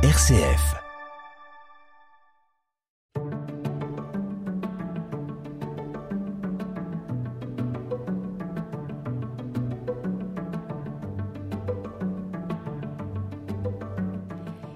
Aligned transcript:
RCF. 0.00 0.76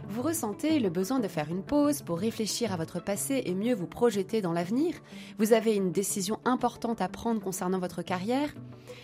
Vous 0.08 0.22
ressentez 0.22 0.80
le 0.80 0.90
besoin 0.90 1.20
de 1.20 1.28
faire 1.28 1.48
une 1.48 1.62
pause 1.62 2.02
pour 2.02 2.18
réfléchir 2.18 2.72
à 2.72 2.76
votre 2.76 3.00
passé 3.00 3.44
et 3.46 3.54
mieux 3.54 3.76
vous 3.76 3.86
projeter 3.86 4.42
dans 4.42 4.52
l'avenir? 4.52 4.96
Vous 5.38 5.52
avez 5.52 5.76
une 5.76 5.92
décision 5.92 6.40
importante 6.44 7.00
à 7.00 7.06
prendre 7.06 7.40
concernant 7.40 7.78
votre 7.78 8.02
carrière? 8.02 8.52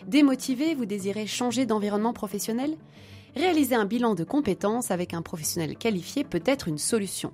Démotivé, 0.09 0.75
vous 0.75 0.85
désirez 0.85 1.29
changer 1.29 1.65
d'environnement 1.65 2.13
professionnel? 2.13 2.77
Réaliser 3.39 3.77
un 3.77 3.85
bilan 3.85 4.17
de 4.17 4.25
compétences 4.25 4.91
avec 4.91 5.15
un 5.15 5.23
professionnel 5.23 5.77
qualifié 5.77 6.25
peut 6.25 6.43
être 6.45 6.67
une 6.67 6.77
solution. 6.77 7.33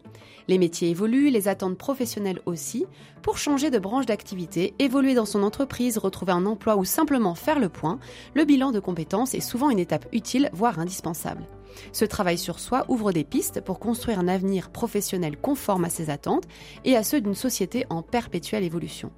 Les 0.49 0.59
métiers 0.59 0.91
évoluent, 0.91 1.31
les 1.31 1.49
attentes 1.49 1.79
professionnelles 1.79 2.43
aussi. 2.45 2.85
Pour 3.23 3.39
changer 3.39 3.71
de 3.71 3.79
branche 3.79 4.05
d'activité, 4.05 4.75
évoluer 4.79 5.15
dans 5.15 5.25
son 5.25 5.43
entreprise, 5.43 5.97
retrouver 5.97 6.33
un 6.33 6.45
emploi 6.45 6.77
ou 6.77 6.85
simplement 6.85 7.35
faire 7.35 7.59
le 7.59 7.71
point, 7.71 7.99
le 8.35 8.45
bilan 8.45 8.71
de 8.71 8.81
compétences 8.81 9.33
est 9.33 9.41
souvent 9.41 9.71
une 9.71 9.79
étape 9.79 10.07
utile, 10.13 10.51
voire 10.53 10.79
indispensable. 10.79 11.47
Ce 11.91 12.05
travail 12.05 12.37
sur 12.37 12.61
soi 12.61 12.85
ouvre 12.89 13.11
des 13.11 13.25
pistes 13.25 13.63
pour 13.63 13.79
construire 13.79 14.19
un 14.19 14.29
avenir 14.29 14.69
professionnel 14.69 15.39
conforme 15.39 15.87
à 15.87 15.91
ses 15.91 16.11
attentes 16.11 16.45
et 16.85 16.99
à 16.99 17.03
ceux 17.03 17.23
d'une 17.23 17.35
société 17.35 17.87
en 17.89 18.03
perpétuelle 18.03 18.63
évolution. 18.63 19.11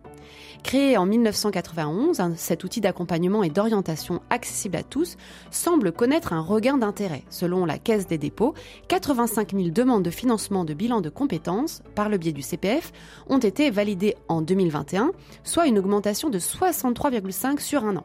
Créé 0.62 0.96
en 0.96 1.06
1991, 1.06 2.34
cet 2.37 2.65
outil 2.65 2.80
d'accompagnement 2.80 3.42
et 3.42 3.51
d'orientation 3.51 4.20
accessible 4.30 4.77
à 4.77 4.82
tous 4.82 5.16
semble 5.51 5.92
connaître 5.92 6.32
un 6.32 6.41
regain 6.41 6.77
d'intérêt. 6.77 7.23
Selon 7.30 7.65
la 7.65 7.79
Caisse 7.79 8.06
des 8.06 8.19
dépôts, 8.19 8.55
85 8.88 9.52
000 9.52 9.69
demandes 9.70 10.02
de 10.02 10.10
financement 10.10 10.65
de 10.65 10.74
bilan 10.74 11.01
de 11.01 11.09
compétences 11.09 11.82
par 11.95 12.09
le 12.09 12.18
biais 12.18 12.32
du 12.32 12.43
CPF 12.43 12.93
ont 13.29 13.38
été 13.38 13.71
validées 13.71 14.16
en 14.29 14.43
2021, 14.43 15.13
soit 15.45 15.66
une 15.66 15.79
augmentation 15.79 16.30
de 16.30 16.38
63,5 16.38 17.60
sur 17.60 17.85
un 17.85 17.96
an. 17.96 18.04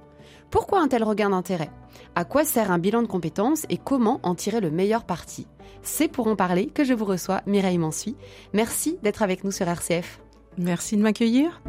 Pourquoi 0.50 0.82
un 0.82 0.88
tel 0.88 1.04
regain 1.04 1.30
d'intérêt? 1.30 1.72
À 2.16 2.26
quoi 2.26 2.44
sert 2.44 2.72
un 2.72 2.80
bilan 2.80 3.02
de 3.02 3.08
compétences 3.08 3.66
et 3.70 3.78
comment 3.78 4.20
en 4.24 4.36
tirer 4.36 4.60
le 4.60 4.70
meilleur 4.70 5.06
parti? 5.06 5.48
C'est 5.82 6.10
pour 6.10 6.28
en 6.28 6.36
parler 6.36 6.68
que 6.68 6.84
je 6.84 6.94
vous 6.94 7.06
reçois, 7.06 7.42
Mireille 7.48 7.78
Mansuy. 7.78 8.16
Merci 8.54 8.98
d'être 9.02 9.24
avec 9.24 9.44
nous 9.44 9.52
sur 9.52 9.68
RCF. 9.68 10.22
Merci 10.58 10.98
de 10.98 11.02
m'accueillir. 11.02 11.62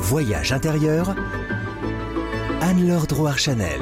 Voyage 0.00 0.50
intérieur. 0.52 1.14
Anne-Laure 2.62 3.06
Drouard-Chanel. 3.06 3.80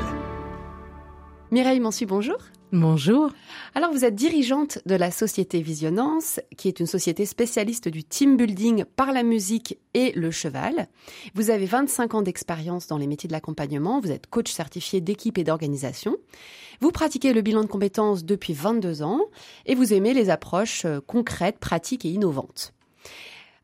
Mireille 1.52 1.78
Mansuy, 1.78 2.06
bonjour. 2.06 2.38
Bonjour. 2.72 3.30
Alors, 3.76 3.92
vous 3.92 4.04
êtes 4.04 4.16
dirigeante 4.16 4.80
de 4.84 4.96
la 4.96 5.12
société 5.12 5.62
Visionnance, 5.62 6.40
qui 6.56 6.66
est 6.66 6.80
une 6.80 6.86
société 6.86 7.24
spécialiste 7.24 7.88
du 7.88 8.02
team 8.02 8.36
building 8.36 8.84
par 8.84 9.12
la 9.12 9.22
musique 9.22 9.78
et 9.94 10.10
le 10.16 10.32
cheval. 10.32 10.88
Vous 11.34 11.50
avez 11.50 11.66
25 11.66 12.14
ans 12.14 12.22
d'expérience 12.22 12.88
dans 12.88 12.98
les 12.98 13.06
métiers 13.06 13.28
de 13.28 13.32
l'accompagnement. 13.32 14.00
Vous 14.00 14.10
êtes 14.10 14.26
coach 14.26 14.50
certifié 14.50 15.00
d'équipe 15.00 15.38
et 15.38 15.44
d'organisation. 15.44 16.16
Vous 16.80 16.90
pratiquez 16.90 17.32
le 17.32 17.42
bilan 17.42 17.62
de 17.62 17.68
compétences 17.68 18.24
depuis 18.24 18.54
22 18.54 19.02
ans 19.02 19.20
et 19.66 19.76
vous 19.76 19.94
aimez 19.94 20.14
les 20.14 20.30
approches 20.30 20.84
euh, 20.84 20.98
concrètes, 21.00 21.60
pratiques 21.60 22.04
et 22.04 22.10
innovantes. 22.10 22.74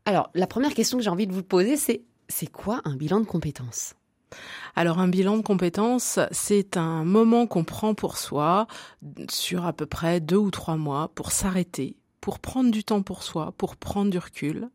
Alors, 0.05 0.29
la 0.35 0.47
première 0.47 0.73
question 0.73 0.97
que 0.97 1.03
j'ai 1.03 1.09
envie 1.09 1.27
de 1.27 1.33
vous 1.33 1.43
poser, 1.43 1.75
c'est 1.75 2.01
c'est 2.27 2.51
quoi 2.51 2.81
un 2.85 2.95
bilan 2.95 3.19
de 3.19 3.25
compétences? 3.25 3.95
Alors 4.75 4.99
un 4.99 5.07
bilan 5.07 5.37
de 5.37 5.41
compétences, 5.41 6.19
c'est 6.31 6.77
un 6.77 7.05
moment 7.05 7.47
qu'on 7.47 7.63
prend 7.63 7.93
pour 7.93 8.17
soi 8.17 8.67
sur 9.29 9.65
à 9.65 9.73
peu 9.73 9.85
près 9.85 10.19
deux 10.19 10.37
ou 10.37 10.51
trois 10.51 10.75
mois 10.75 11.09
pour 11.15 11.31
s'arrêter, 11.31 11.95
pour 12.21 12.39
prendre 12.39 12.71
du 12.71 12.83
temps 12.83 13.01
pour 13.01 13.23
soi, 13.23 13.53
pour 13.57 13.75
prendre 13.75 14.11
du 14.11 14.17
recul, 14.17 14.69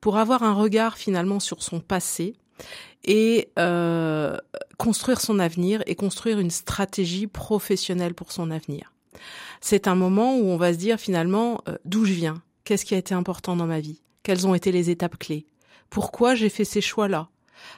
pour 0.00 0.16
avoir 0.16 0.42
un 0.42 0.54
regard 0.54 0.96
finalement 0.96 1.40
sur 1.40 1.62
son 1.62 1.80
passé 1.80 2.34
et 3.04 3.50
euh, 3.58 4.36
construire 4.78 5.20
son 5.20 5.38
avenir 5.38 5.82
et 5.86 5.94
construire 5.94 6.38
une 6.38 6.50
stratégie 6.50 7.26
professionnelle 7.26 8.14
pour 8.14 8.32
son 8.32 8.50
avenir. 8.50 8.92
C'est 9.60 9.88
un 9.88 9.94
moment 9.94 10.36
où 10.36 10.46
on 10.46 10.56
va 10.56 10.72
se 10.72 10.78
dire 10.78 10.98
finalement 10.98 11.60
euh, 11.68 11.76
d'où 11.84 12.04
je 12.04 12.12
viens, 12.12 12.42
qu'est-ce 12.64 12.84
qui 12.84 12.94
a 12.94 12.98
été 12.98 13.14
important 13.14 13.56
dans 13.56 13.66
ma 13.66 13.80
vie, 13.80 14.02
quelles 14.22 14.46
ont 14.46 14.54
été 14.54 14.72
les 14.72 14.90
étapes 14.90 15.18
clés, 15.18 15.46
pourquoi 15.90 16.34
j'ai 16.34 16.48
fait 16.48 16.64
ces 16.64 16.80
choix-là, 16.80 17.28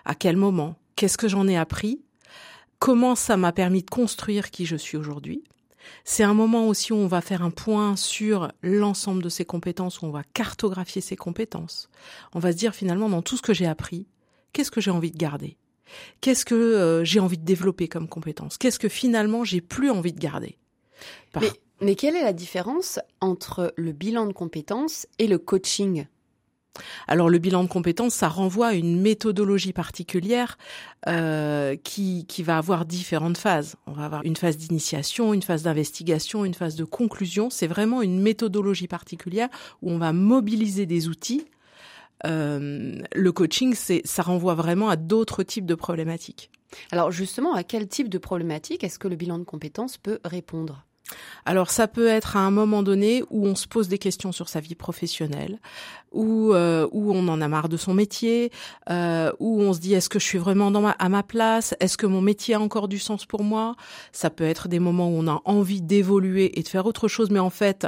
à 0.04 0.14
quel 0.14 0.36
moment, 0.36 0.76
Qu'est-ce 0.98 1.16
que 1.16 1.28
j'en 1.28 1.46
ai 1.46 1.56
appris? 1.56 2.02
Comment 2.80 3.14
ça 3.14 3.36
m'a 3.36 3.52
permis 3.52 3.84
de 3.84 3.88
construire 3.88 4.50
qui 4.50 4.66
je 4.66 4.74
suis 4.74 4.96
aujourd'hui? 4.96 5.44
C'est 6.02 6.24
un 6.24 6.34
moment 6.34 6.66
aussi 6.66 6.92
où 6.92 6.96
on 6.96 7.06
va 7.06 7.20
faire 7.20 7.42
un 7.42 7.52
point 7.52 7.94
sur 7.94 8.50
l'ensemble 8.62 9.22
de 9.22 9.28
ses 9.28 9.44
compétences, 9.44 10.02
où 10.02 10.06
on 10.06 10.10
va 10.10 10.24
cartographier 10.34 11.00
ses 11.00 11.14
compétences. 11.14 11.88
On 12.34 12.40
va 12.40 12.50
se 12.50 12.56
dire 12.56 12.74
finalement 12.74 13.08
dans 13.08 13.22
tout 13.22 13.36
ce 13.36 13.42
que 13.42 13.54
j'ai 13.54 13.68
appris, 13.68 14.08
qu'est-ce 14.52 14.72
que 14.72 14.80
j'ai 14.80 14.90
envie 14.90 15.12
de 15.12 15.16
garder? 15.16 15.56
Qu'est-ce 16.20 16.44
que 16.44 16.56
euh, 16.56 17.04
j'ai 17.04 17.20
envie 17.20 17.38
de 17.38 17.44
développer 17.44 17.86
comme 17.86 18.08
compétences 18.08 18.58
Qu'est-ce 18.58 18.80
que 18.80 18.88
finalement 18.88 19.44
j'ai 19.44 19.60
plus 19.60 19.90
envie 19.90 20.12
de 20.12 20.18
garder? 20.18 20.58
Mais 21.80 21.94
quelle 21.94 22.16
est 22.16 22.24
la 22.24 22.32
différence 22.32 22.98
entre 23.20 23.72
le 23.76 23.92
bilan 23.92 24.26
de 24.26 24.32
compétences 24.32 25.06
et 25.20 25.28
le 25.28 25.38
coaching? 25.38 26.06
Alors 27.06 27.28
le 27.28 27.38
bilan 27.38 27.64
de 27.64 27.68
compétences, 27.68 28.14
ça 28.14 28.28
renvoie 28.28 28.68
à 28.68 28.74
une 28.74 29.00
méthodologie 29.00 29.72
particulière 29.72 30.58
euh, 31.06 31.76
qui, 31.76 32.26
va 32.42 32.58
avoir 32.58 32.84
différentes 32.84 33.38
phases. 33.38 33.76
On 33.86 33.92
va 33.92 34.04
avoir 34.04 34.24
une 34.24 34.36
phase 34.36 34.56
d'initiation, 34.56 35.34
une 35.34 35.42
phase 35.42 35.62
d'investigation, 35.62 36.44
une 36.44 36.54
phase 36.54 36.76
de 36.76 36.84
conclusion. 36.84 37.50
C'est 37.50 37.66
vraiment 37.66 38.02
une 38.02 38.20
méthodologie 38.20 38.88
particulière 38.88 39.48
où 39.82 39.90
on 39.90 39.98
va 39.98 40.12
mobiliser 40.12 40.86
des 40.86 41.08
outils. 41.08 41.46
Euh, 42.26 43.00
le 43.14 43.32
coaching, 43.32 43.74
ça 43.74 44.22
renvoie 44.22 44.54
vraiment 44.54 44.88
à 44.88 44.96
d'autres 44.96 45.42
types 45.42 45.66
de 45.66 45.74
problématiques. 45.74 46.50
Alors 46.90 47.10
justement, 47.10 47.54
à 47.54 47.64
quel 47.64 47.88
type 47.88 48.08
de 48.08 48.18
problématiques 48.18 48.84
est-ce 48.84 48.98
que 48.98 49.08
le 49.08 49.16
bilan 49.16 49.38
de 49.38 49.44
compétences 49.44 49.96
peut 49.96 50.18
répondre? 50.24 50.84
Alors 51.44 51.70
ça 51.70 51.88
peut 51.88 52.06
être 52.06 52.36
à 52.36 52.40
un 52.40 52.50
moment 52.50 52.82
donné 52.82 53.22
où 53.30 53.46
on 53.46 53.54
se 53.54 53.66
pose 53.66 53.88
des 53.88 53.98
questions 53.98 54.32
sur 54.32 54.48
sa 54.48 54.60
vie 54.60 54.74
professionnelle, 54.74 55.58
où 56.12 56.52
euh, 56.52 56.88
où 56.92 57.12
on 57.12 57.28
en 57.28 57.40
a 57.40 57.48
marre 57.48 57.68
de 57.68 57.76
son 57.76 57.94
métier, 57.94 58.50
euh, 58.90 59.32
où 59.38 59.60
on 59.62 59.72
se 59.72 59.80
dit 59.80 59.94
est-ce 59.94 60.08
que 60.08 60.18
je 60.18 60.24
suis 60.24 60.38
vraiment 60.38 60.70
dans 60.70 60.82
ma, 60.82 60.90
à 60.92 61.08
ma 61.08 61.22
place, 61.22 61.74
est-ce 61.80 61.96
que 61.96 62.06
mon 62.06 62.20
métier 62.20 62.54
a 62.54 62.60
encore 62.60 62.88
du 62.88 62.98
sens 62.98 63.26
pour 63.26 63.42
moi? 63.42 63.76
Ça 64.12 64.30
peut 64.30 64.44
être 64.44 64.68
des 64.68 64.78
moments 64.78 65.08
où 65.08 65.18
on 65.18 65.28
a 65.28 65.40
envie 65.44 65.82
d'évoluer 65.82 66.58
et 66.58 66.62
de 66.62 66.68
faire 66.68 66.86
autre 66.86 67.08
chose, 67.08 67.30
mais 67.30 67.40
en 67.40 67.50
fait 67.50 67.86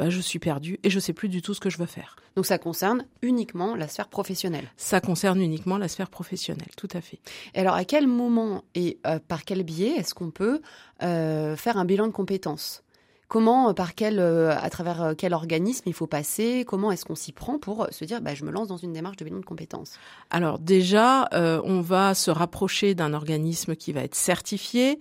bah, 0.00 0.08
je 0.08 0.20
suis 0.20 0.38
perdue 0.38 0.80
et 0.82 0.88
je 0.88 0.98
sais 0.98 1.12
plus 1.12 1.28
du 1.28 1.42
tout 1.42 1.52
ce 1.52 1.60
que 1.60 1.68
je 1.68 1.76
veux 1.76 1.84
faire. 1.84 2.16
Donc 2.34 2.46
ça 2.46 2.56
concerne 2.56 3.04
uniquement 3.20 3.76
la 3.76 3.86
sphère 3.86 4.08
professionnelle. 4.08 4.72
Ça 4.78 5.02
concerne 5.02 5.42
uniquement 5.42 5.76
la 5.76 5.88
sphère 5.88 6.08
professionnelle, 6.08 6.70
tout 6.74 6.88
à 6.94 7.02
fait. 7.02 7.18
Et 7.54 7.58
alors 7.60 7.74
à 7.74 7.84
quel 7.84 8.06
moment 8.06 8.64
et 8.74 8.98
euh, 9.06 9.18
par 9.18 9.44
quel 9.44 9.62
biais 9.62 9.96
est-ce 9.98 10.14
qu'on 10.14 10.30
peut 10.30 10.62
euh, 11.02 11.54
faire 11.54 11.76
un 11.76 11.84
bilan 11.84 12.06
de 12.06 12.12
compétences? 12.12 12.82
Comment, 13.28 13.68
euh, 13.68 13.72
par 13.74 13.94
quel, 13.94 14.18
euh, 14.18 14.56
à 14.58 14.70
travers 14.70 15.14
quel 15.16 15.34
organisme 15.34 15.82
il 15.86 15.92
faut 15.92 16.08
passer? 16.08 16.64
Comment 16.66 16.90
est-ce 16.90 17.04
qu'on 17.04 17.14
s'y 17.14 17.32
prend 17.32 17.58
pour 17.58 17.86
se 17.90 18.04
dire, 18.04 18.22
bah, 18.22 18.34
je 18.34 18.44
me 18.44 18.50
lance 18.50 18.68
dans 18.68 18.78
une 18.78 18.92
démarche 18.92 19.18
de 19.18 19.24
bilan 19.24 19.38
de 19.38 19.44
compétences? 19.44 19.98
Alors 20.30 20.58
déjà, 20.58 21.28
on 21.32 21.80
va 21.82 22.14
se 22.14 22.30
rapprocher 22.30 22.94
d'un 22.94 23.12
organisme 23.12 23.76
qui 23.76 23.92
va 23.92 24.00
être 24.00 24.16
certifié, 24.16 24.98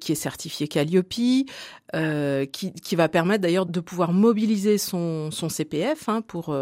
qui 0.00 0.12
est 0.12 0.16
certifié 0.16 0.68
Calliope, 0.68 1.14
qui, 1.92 2.72
qui 2.72 2.96
va 2.96 3.08
permettre 3.08 3.42
d'ailleurs 3.42 3.66
de 3.66 3.80
pouvoir 3.80 4.12
mobiliser 4.12 4.78
son, 4.78 5.30
son 5.30 5.48
CPF 5.48 6.08
hein, 6.08 6.20
pour 6.20 6.54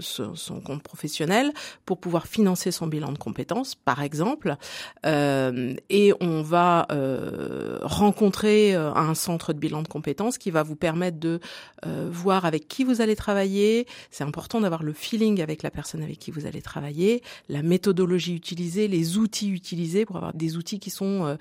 son, 0.00 0.34
son, 0.34 0.60
compte 0.60 0.82
professionnel, 0.82 1.52
pour 1.84 1.98
pouvoir 1.98 2.26
financer 2.26 2.70
son 2.70 2.86
bilan 2.86 3.12
de 3.12 3.18
compétences, 3.18 3.74
par 3.74 4.02
exemple. 4.02 4.56
et 5.04 6.12
on 6.20 6.42
va 6.42 6.86
rencontrer 7.82 8.74
un 8.74 9.14
centre 9.14 9.52
de 9.52 9.58
bilan 9.58 9.82
de 9.82 9.88
compétences 9.88 10.38
qui 10.38 10.50
va 10.50 10.62
vous 10.62 10.76
permettre 10.76 11.18
de 11.18 11.40
euh, 11.86 12.08
voir 12.10 12.44
avec 12.44 12.68
qui 12.68 12.84
vous 12.84 13.00
allez 13.00 13.16
travailler. 13.16 13.86
C'est 14.10 14.24
important 14.24 14.60
d'avoir 14.60 14.82
le 14.82 14.92
feeling 14.92 15.40
avec 15.42 15.62
la 15.62 15.70
personne 15.70 16.02
avec 16.02 16.18
qui 16.18 16.30
vous 16.30 16.46
allez 16.46 16.62
travailler, 16.62 17.22
la 17.48 17.62
méthodologie 17.62 18.34
utilisée, 18.34 18.88
les 18.88 19.18
outils 19.18 19.50
utilisés 19.50 20.04
pour 20.06 20.16
avoir 20.16 20.34
des 20.34 20.56
outils 20.56 20.78
qui 20.78 20.90
sont 20.90 21.24
euh, 21.24 21.36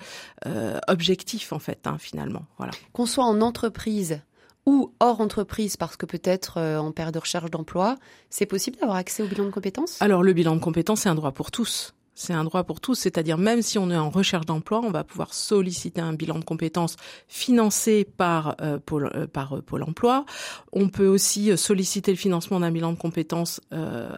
euh, 0.46 0.80
objectifs 0.88 1.54
en 1.54 1.60
fait, 1.60 1.88
hein, 1.88 1.98
finalement. 2.00 2.46
Voilà. 2.58 2.74
En 3.24 3.42
entreprise 3.42 4.22
ou 4.66 4.94
hors 5.00 5.20
entreprise 5.20 5.76
parce 5.76 5.98
que 5.98 6.06
peut-être 6.06 6.60
en 6.60 6.92
période 6.92 7.14
de 7.14 7.20
recherche 7.20 7.50
d'emploi, 7.50 7.98
c'est 8.30 8.46
possible 8.46 8.78
d'avoir 8.80 8.98
accès 8.98 9.24
au 9.24 9.28
bilan 9.28 9.46
de 9.46 9.50
compétences? 9.50 10.02
Alors 10.02 10.24
le 10.24 10.32
bilan 10.34 10.56
de 10.56 10.62
compétences, 10.62 11.02
c'est 11.02 11.10
un 11.10 11.16
droit 11.16 11.32
pour 11.32 11.52
tous. 11.52 11.94
C'est 12.16 12.34
un 12.34 12.44
droit 12.44 12.64
pour 12.64 12.80
tous, 12.80 12.96
c'est-à-dire 12.96 13.40
même 13.40 13.62
si 13.64 13.80
on 13.80 13.90
est 13.90 13.98
en 13.98 14.12
recherche 14.12 14.46
d'emploi, 14.46 14.82
on 14.84 14.92
va 14.92 15.04
pouvoir 15.04 15.34
solliciter 15.34 16.00
un 16.00 16.14
bilan 16.14 16.38
de 16.38 16.44
compétences 16.44 16.96
financé 17.28 18.06
par 18.06 18.56
euh, 18.62 18.78
Pôle, 18.78 19.10
euh, 19.16 19.26
euh, 19.36 19.82
Emploi. 19.82 20.26
On 20.72 20.90
peut 20.90 21.08
aussi 21.08 21.58
solliciter 21.58 22.12
le 22.12 22.18
financement 22.18 22.60
d'un 22.60 22.72
bilan 22.72 22.94
de 22.94 22.98
compétences 22.98 23.62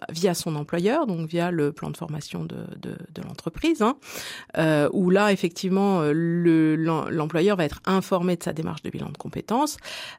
via 0.10 0.34
son 0.34 0.56
employeur, 0.56 1.08
donc 1.08 1.28
via 1.28 1.52
le 1.52 1.72
plan 1.72 1.90
de 1.90 1.98
formation 1.98 2.46
de, 2.46 2.56
l'entreprise, 3.26 3.82
hein, 3.82 3.96
où 4.92 5.10
là 5.10 5.32
effectivement 5.32 6.02
le, 6.04 6.76
l'employeur 6.76 7.58
va 7.58 7.66
être 7.66 7.82
informé 7.86 8.36
de 8.36 8.44
sa 8.44 8.54
démarche 8.54 8.84
de 8.84 8.90
bilan 8.90 9.10
de 9.10 9.18
compétences. 9.18 9.78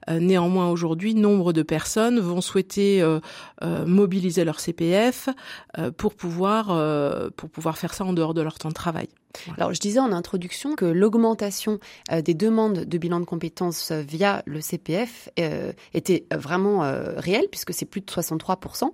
néanmoins 0.09 0.69
aujourd'hui, 0.69 1.15
nombre 1.15 1.53
de 1.53 1.63
personnes 1.63 2.19
vont 2.19 2.41
souhaiter 2.41 3.05
mobiliser 3.87 4.45
leur 4.45 4.61
CPF 4.61 5.29
pour 5.97 6.15
pouvoir 6.15 6.67
pour 7.37 7.51
pouvoir 7.51 7.66
faire 7.73 7.95
ça 7.95 8.05
en 8.05 8.13
dehors 8.13 8.35
de 8.35 8.43
leur 8.43 8.59
temps 8.59 8.69
de 8.69 8.75
travail. 8.75 9.09
Alors, 9.57 9.73
je 9.73 9.81
disais 9.81 10.01
en 10.01 10.13
introduction 10.13 10.75
que 10.75 10.85
l'augmentation 10.85 11.79
euh, 12.13 12.23
des 12.23 12.35
demandes 12.35 12.85
de 12.85 12.99
bilan 12.99 13.21
de 13.21 13.25
compétences 13.25 13.91
euh, 13.91 14.01
via 14.01 14.43
le 14.47 14.61
CPF 14.61 15.29
euh, 15.39 15.73
était 15.95 16.27
vraiment 16.35 16.81
réelle, 17.17 17.47
puisque 17.51 17.73
c'est 17.73 17.85
plus 17.85 18.01
de 18.01 18.07
63%. 18.07 18.91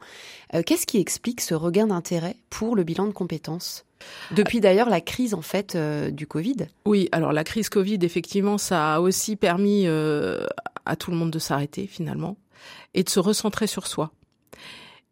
Qu'est-ce 0.64 0.86
qui 0.86 0.98
explique 0.98 1.40
ce 1.40 1.54
regain 1.54 1.86
d'intérêt 1.86 2.36
pour 2.50 2.76
le 2.76 2.84
bilan 2.84 3.06
de 3.06 3.12
compétences? 3.12 3.84
Depuis 4.32 4.60
d'ailleurs 4.60 4.90
la 4.90 5.00
crise 5.00 5.34
en 5.34 5.42
fait 5.42 5.76
du 5.76 6.26
Covid. 6.26 6.56
Oui, 6.86 7.08
alors 7.12 7.32
la 7.32 7.44
crise 7.44 7.68
Covid, 7.68 7.98
effectivement, 8.02 8.58
ça 8.58 8.94
a 8.94 9.00
aussi 9.00 9.36
permis 9.36 9.86
à 9.86 10.96
tout 10.96 11.10
le 11.10 11.16
monde 11.16 11.30
de 11.30 11.38
s'arrêter 11.38 11.86
finalement 11.86 12.36
et 12.94 13.02
de 13.02 13.08
se 13.08 13.20
recentrer 13.20 13.66
sur 13.66 13.86
soi. 13.86 14.12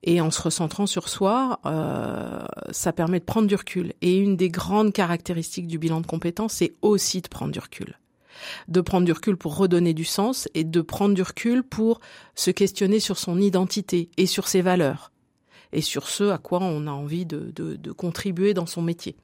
Et 0.03 0.21
en 0.21 0.31
se 0.31 0.41
recentrant 0.41 0.87
sur 0.87 1.09
soi, 1.09 1.61
euh, 1.67 2.45
ça 2.71 2.93
permet 2.93 3.21
de 3.21 3.25
prendre 3.25 3.47
du 3.47 3.55
recul. 3.55 3.93
Et 4.01 4.17
une 4.17 4.37
des 4.37 4.49
grandes 4.49 4.93
caractéristiques 4.93 5.67
du 5.67 5.79
bilan 5.79 6.01
de 6.01 6.07
compétences, 6.07 6.55
c'est 6.55 6.73
aussi 6.81 7.21
de 7.21 7.29
prendre 7.29 7.53
du 7.53 7.59
recul. 7.59 7.99
De 8.69 8.81
prendre 8.81 9.05
du 9.05 9.13
recul 9.13 9.37
pour 9.37 9.57
redonner 9.57 9.93
du 9.93 10.05
sens 10.05 10.49
et 10.55 10.65
de 10.65 10.81
prendre 10.81 11.15
du 11.15 11.23
recul 11.23 11.63
pour 11.63 12.01
se 12.35 12.51
questionner 12.51 12.99
sur 12.99 13.19
son 13.19 13.39
identité 13.39 14.09
et 14.17 14.25
sur 14.25 14.49
ses 14.49 14.63
valeurs 14.63 15.13
et 15.73 15.83
sur 15.83 16.09
ce 16.09 16.31
à 16.31 16.39
quoi 16.39 16.61
on 16.63 16.87
a 16.87 16.91
envie 16.91 17.27
de, 17.27 17.53
de, 17.55 17.77
de 17.77 17.93
contribuer 17.93 18.55
dans 18.55 18.67
son 18.67 18.83
métier. 18.83 19.17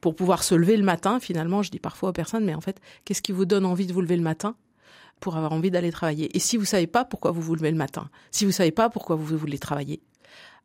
Pour 0.00 0.14
pouvoir 0.14 0.42
se 0.42 0.54
lever 0.54 0.76
le 0.76 0.84
matin, 0.84 1.18
finalement, 1.18 1.62
je 1.62 1.70
dis 1.70 1.78
parfois 1.78 2.10
aux 2.10 2.12
personnes, 2.12 2.44
mais 2.44 2.54
en 2.54 2.60
fait, 2.60 2.80
qu'est-ce 3.04 3.22
qui 3.22 3.32
vous 3.32 3.46
donne 3.46 3.64
envie 3.64 3.86
de 3.86 3.92
vous 3.92 4.02
lever 4.02 4.16
le 4.16 4.22
matin? 4.22 4.54
Pour 5.22 5.36
avoir 5.36 5.52
envie 5.52 5.70
d'aller 5.70 5.92
travailler. 5.92 6.36
Et 6.36 6.40
si 6.40 6.58
vous 6.58 6.66
savez 6.66 6.86
pas 6.86 7.06
pourquoi 7.06 7.30
vous 7.30 7.40
vous 7.40 7.54
levez 7.54 7.70
le 7.70 7.76
matin, 7.76 8.10
si 8.30 8.44
vous 8.44 8.50
savez 8.50 8.72
pas 8.72 8.90
pourquoi 8.90 9.16
vous 9.16 9.38
voulez 9.38 9.58
travailler, 9.58 10.00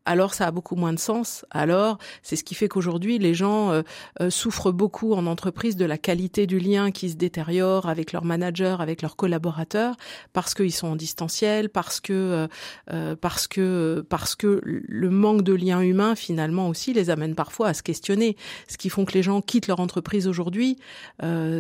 alors 0.08 0.34
ça 0.34 0.48
a 0.48 0.52
beaucoup 0.52 0.76
moins 0.76 0.94
de 0.94 1.00
sens. 1.00 1.46
Alors 1.52 1.98
c'est 2.24 2.36
ce 2.38 2.44
qui 2.44 2.56
fait 2.56 2.68
qu'aujourd'hui 2.68 3.20
les 3.20 3.34
gens 3.34 3.72
euh, 3.72 3.82
euh, 4.22 4.30
souffrent 4.30 4.72
beaucoup 4.72 5.14
en 5.14 5.26
entreprise 5.28 5.76
de 5.76 5.86
la 5.86 5.98
qualité 5.98 6.48
du 6.48 6.60
lien 6.60 6.92
qui 6.92 7.10
se 7.10 7.16
détériore 7.16 7.88
avec 7.88 8.14
leurs 8.14 8.24
managers, 8.24 8.78
avec 8.80 9.02
leurs 9.02 9.18
collaborateurs, 9.18 9.96
parce 10.32 10.54
qu'ils 10.54 10.72
sont 10.72 10.88
en 10.88 10.96
distanciel, 10.96 11.70
parce 11.70 12.00
que 12.00 12.48
euh, 12.90 13.16
parce 13.18 13.48
que 13.48 14.06
parce 14.10 14.36
que 14.36 14.62
le 14.64 15.10
manque 15.10 15.42
de 15.42 15.54
lien 15.54 15.82
humain 15.82 16.16
finalement 16.16 16.70
aussi 16.70 16.94
les 16.94 17.10
amène 17.10 17.36
parfois 17.36 17.68
à 17.68 17.74
se 17.74 17.84
questionner. 17.84 18.38
Ce 18.68 18.78
qui 18.78 18.90
font 18.90 19.04
que 19.04 19.14
les 19.14 19.24
gens 19.24 19.42
quittent 19.42 19.68
leur 19.68 19.82
entreprise 19.82 20.28
aujourd'hui, 20.28 20.78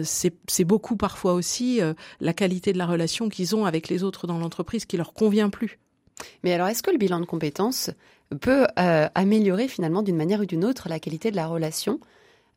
c'est 0.04 0.64
beaucoup 0.64 0.96
parfois 0.96 1.34
aussi 1.34 1.82
la 2.22 2.34
qualité 2.34 2.72
de 2.72 2.78
la 2.78 2.86
relation 2.86 3.28
qu'ils 3.30 3.56
ont 3.56 3.66
avec 3.66 3.90
les 3.90 4.04
autres 4.04 4.26
dans 4.26 4.38
l'entreprise 4.38 4.86
qui 4.86 4.96
leur 4.96 5.14
convient 5.14 5.50
plus. 5.50 5.80
Mais 6.44 6.54
alors, 6.54 6.68
est-ce 6.68 6.84
que 6.84 6.92
le 6.92 6.98
bilan 6.98 7.20
de 7.20 7.26
compétences 7.26 7.92
peut 8.36 8.68
euh, 8.80 9.08
améliorer 9.16 9.68
finalement 9.68 10.02
d'une 10.02 10.18
manière 10.18 10.42
ou 10.42 10.46
d'une 10.46 10.66
autre 10.66 10.90
la 10.90 11.00
qualité 11.00 11.32
de 11.32 11.36
la 11.36 11.48
relation 11.48 12.00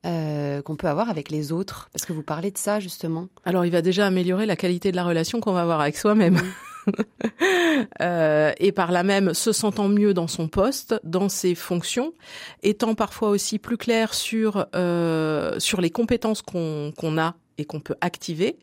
euh, 0.06 0.62
qu'on 0.62 0.76
peut 0.76 0.88
avoir 0.88 1.10
avec 1.10 1.30
les 1.30 1.52
autres 1.52 1.90
Parce 1.92 2.06
que 2.06 2.14
vous 2.14 2.22
parlez 2.22 2.50
de 2.50 2.56
ça 2.56 2.80
justement? 2.80 3.28
Alors, 3.44 3.66
il 3.66 3.70
va 3.70 3.82
déjà 3.82 4.06
améliorer 4.06 4.46
la 4.46 4.56
qualité 4.56 4.90
de 4.90 4.96
la 4.96 5.04
relation 5.04 5.40
qu'on 5.40 5.52
va 5.52 5.60
avoir 5.60 5.80
avec 5.82 5.98
soi-même. 5.98 6.40
euh, 8.00 8.52
et 8.58 8.72
par 8.72 8.92
là 8.92 9.02
même 9.02 9.34
se 9.34 9.52
sentant 9.52 9.88
mieux 9.88 10.14
dans 10.14 10.26
son 10.26 10.48
poste, 10.48 10.98
dans 11.04 11.28
ses 11.28 11.54
fonctions, 11.54 12.14
étant 12.62 12.94
parfois 12.94 13.28
aussi 13.28 13.58
plus 13.58 13.76
clair 13.76 14.14
sur 14.14 14.66
euh, 14.74 15.60
sur 15.60 15.82
les 15.82 15.90
compétences 15.90 16.40
qu'on 16.40 16.92
qu'on 16.96 17.18
a 17.18 17.34
et 17.60 17.64
qu'on 17.64 17.80
peut 17.80 17.96
activer. 18.00 18.58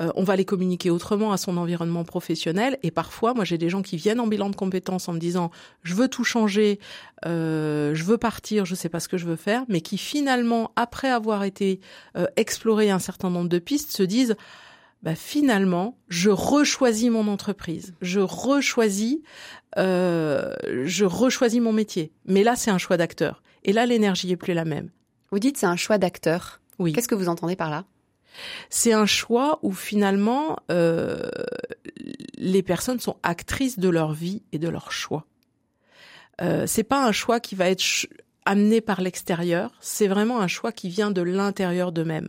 Euh, 0.00 0.10
on 0.14 0.22
va 0.22 0.36
les 0.36 0.44
communiquer 0.44 0.90
autrement 0.90 1.32
à 1.32 1.36
son 1.36 1.56
environnement 1.56 2.04
professionnel. 2.04 2.78
Et 2.82 2.90
parfois, 2.90 3.34
moi, 3.34 3.44
j'ai 3.44 3.58
des 3.58 3.68
gens 3.68 3.82
qui 3.82 3.96
viennent 3.96 4.20
en 4.20 4.26
bilan 4.26 4.50
de 4.50 4.56
compétences 4.56 5.08
en 5.08 5.12
me 5.12 5.18
disant 5.18 5.50
je 5.82 5.94
veux 5.94 6.08
tout 6.08 6.24
changer, 6.24 6.78
euh, 7.26 7.94
je 7.94 8.04
veux 8.04 8.18
partir, 8.18 8.64
je 8.64 8.74
sais 8.74 8.88
pas 8.88 9.00
ce 9.00 9.08
que 9.08 9.18
je 9.18 9.26
veux 9.26 9.36
faire, 9.36 9.64
mais 9.68 9.80
qui 9.80 9.98
finalement, 9.98 10.72
après 10.76 11.08
avoir 11.08 11.44
été 11.44 11.80
euh, 12.16 12.26
exploré 12.36 12.90
un 12.90 12.98
certain 12.98 13.30
nombre 13.30 13.48
de 13.48 13.58
pistes, 13.58 13.90
se 13.90 14.02
disent 14.02 14.36
bah, 15.02 15.14
finalement, 15.14 15.96
je 16.08 16.30
rechoisis 16.30 17.10
mon 17.10 17.28
entreprise, 17.28 17.94
je 18.02 18.20
rechoisis, 18.20 19.22
euh, 19.76 20.54
je 20.84 21.04
rechoisis 21.04 21.60
mon 21.60 21.72
métier. 21.72 22.12
Mais 22.24 22.42
là, 22.42 22.56
c'est 22.56 22.70
un 22.70 22.78
choix 22.78 22.96
d'acteur. 22.96 23.42
Et 23.64 23.72
là, 23.72 23.86
l'énergie 23.86 24.30
est 24.30 24.36
plus 24.36 24.54
la 24.54 24.64
même. 24.64 24.90
Vous 25.30 25.38
dites 25.38 25.56
c'est 25.56 25.66
un 25.66 25.76
choix 25.76 25.98
d'acteur. 25.98 26.60
Oui. 26.78 26.92
Qu'est-ce 26.92 27.08
que 27.08 27.14
vous 27.14 27.28
entendez 27.28 27.56
par 27.56 27.70
là? 27.70 27.84
C'est 28.70 28.92
un 28.92 29.06
choix 29.06 29.58
où 29.62 29.72
finalement 29.72 30.56
euh, 30.70 31.28
les 32.36 32.62
personnes 32.62 33.00
sont 33.00 33.16
actrices 33.22 33.78
de 33.78 33.88
leur 33.88 34.12
vie 34.12 34.42
et 34.52 34.58
de 34.58 34.68
leur 34.68 34.92
choix. 34.92 35.26
Euh, 36.40 36.64
c'est 36.66 36.84
pas 36.84 37.04
un 37.04 37.12
choix 37.12 37.40
qui 37.40 37.54
va 37.54 37.68
être 37.68 37.82
amené 38.44 38.80
par 38.80 39.00
l'extérieur, 39.00 39.72
c'est 39.80 40.06
vraiment 40.06 40.40
un 40.40 40.46
choix 40.46 40.72
qui 40.72 40.88
vient 40.88 41.10
de 41.10 41.20
l'intérieur 41.20 41.92
d'eux-mêmes. 41.92 42.28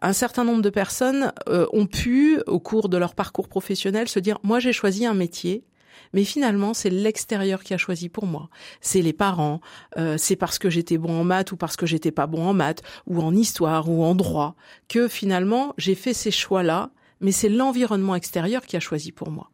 Un 0.00 0.12
certain 0.12 0.44
nombre 0.44 0.62
de 0.62 0.70
personnes 0.70 1.32
euh, 1.48 1.66
ont 1.72 1.86
pu, 1.86 2.40
au 2.46 2.58
cours 2.58 2.88
de 2.88 2.96
leur 2.96 3.14
parcours 3.14 3.48
professionnel, 3.48 4.08
se 4.08 4.18
dire 4.18 4.38
moi 4.42 4.60
j'ai 4.60 4.72
choisi 4.72 5.06
un 5.06 5.14
métier 5.14 5.64
mais 6.12 6.24
finalement, 6.24 6.74
c'est 6.74 6.90
l'extérieur 6.90 7.62
qui 7.62 7.74
a 7.74 7.78
choisi 7.78 8.08
pour 8.08 8.26
moi. 8.26 8.48
C'est 8.80 9.02
les 9.02 9.12
parents, 9.12 9.60
euh, 9.96 10.16
c'est 10.18 10.36
parce 10.36 10.58
que 10.58 10.70
j'étais 10.70 10.98
bon 10.98 11.20
en 11.20 11.24
maths 11.24 11.52
ou 11.52 11.56
parce 11.56 11.76
que 11.76 11.86
j'étais 11.86 12.12
pas 12.12 12.26
bon 12.26 12.46
en 12.46 12.54
maths 12.54 12.82
ou 13.06 13.20
en 13.20 13.34
histoire 13.34 13.88
ou 13.88 14.04
en 14.04 14.14
droit 14.14 14.54
que 14.88 15.08
finalement 15.08 15.74
j'ai 15.78 15.94
fait 15.94 16.14
ces 16.14 16.30
choix-là. 16.30 16.90
Mais 17.20 17.32
c'est 17.32 17.48
l'environnement 17.48 18.16
extérieur 18.16 18.66
qui 18.66 18.76
a 18.76 18.80
choisi 18.80 19.12
pour 19.12 19.30
moi. 19.30 19.52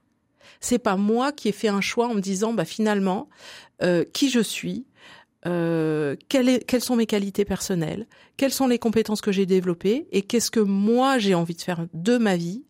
C'est 0.60 0.78
pas 0.78 0.96
moi 0.96 1.32
qui 1.32 1.48
ai 1.48 1.52
fait 1.52 1.68
un 1.68 1.82
choix 1.82 2.08
en 2.08 2.14
me 2.14 2.20
disant 2.20 2.54
bah 2.54 2.64
finalement 2.64 3.28
euh, 3.82 4.04
qui 4.12 4.30
je 4.30 4.40
suis, 4.40 4.86
euh, 5.46 6.16
quelles, 6.28 6.64
quelles, 6.64 6.82
sont 6.82 6.96
mes 6.96 7.06
qualités 7.06 7.44
personnelles, 7.44 8.06
quelles 8.36 8.52
sont 8.52 8.66
les 8.66 8.78
compétences 8.78 9.20
que 9.20 9.30
j'ai 9.30 9.46
développées 9.46 10.08
et 10.10 10.22
qu'est-ce 10.22 10.50
que 10.50 10.60
moi 10.60 11.18
j'ai 11.18 11.34
envie 11.34 11.54
de 11.54 11.60
faire 11.60 11.86
de 11.94 12.18
ma 12.18 12.36
vie 12.36 12.64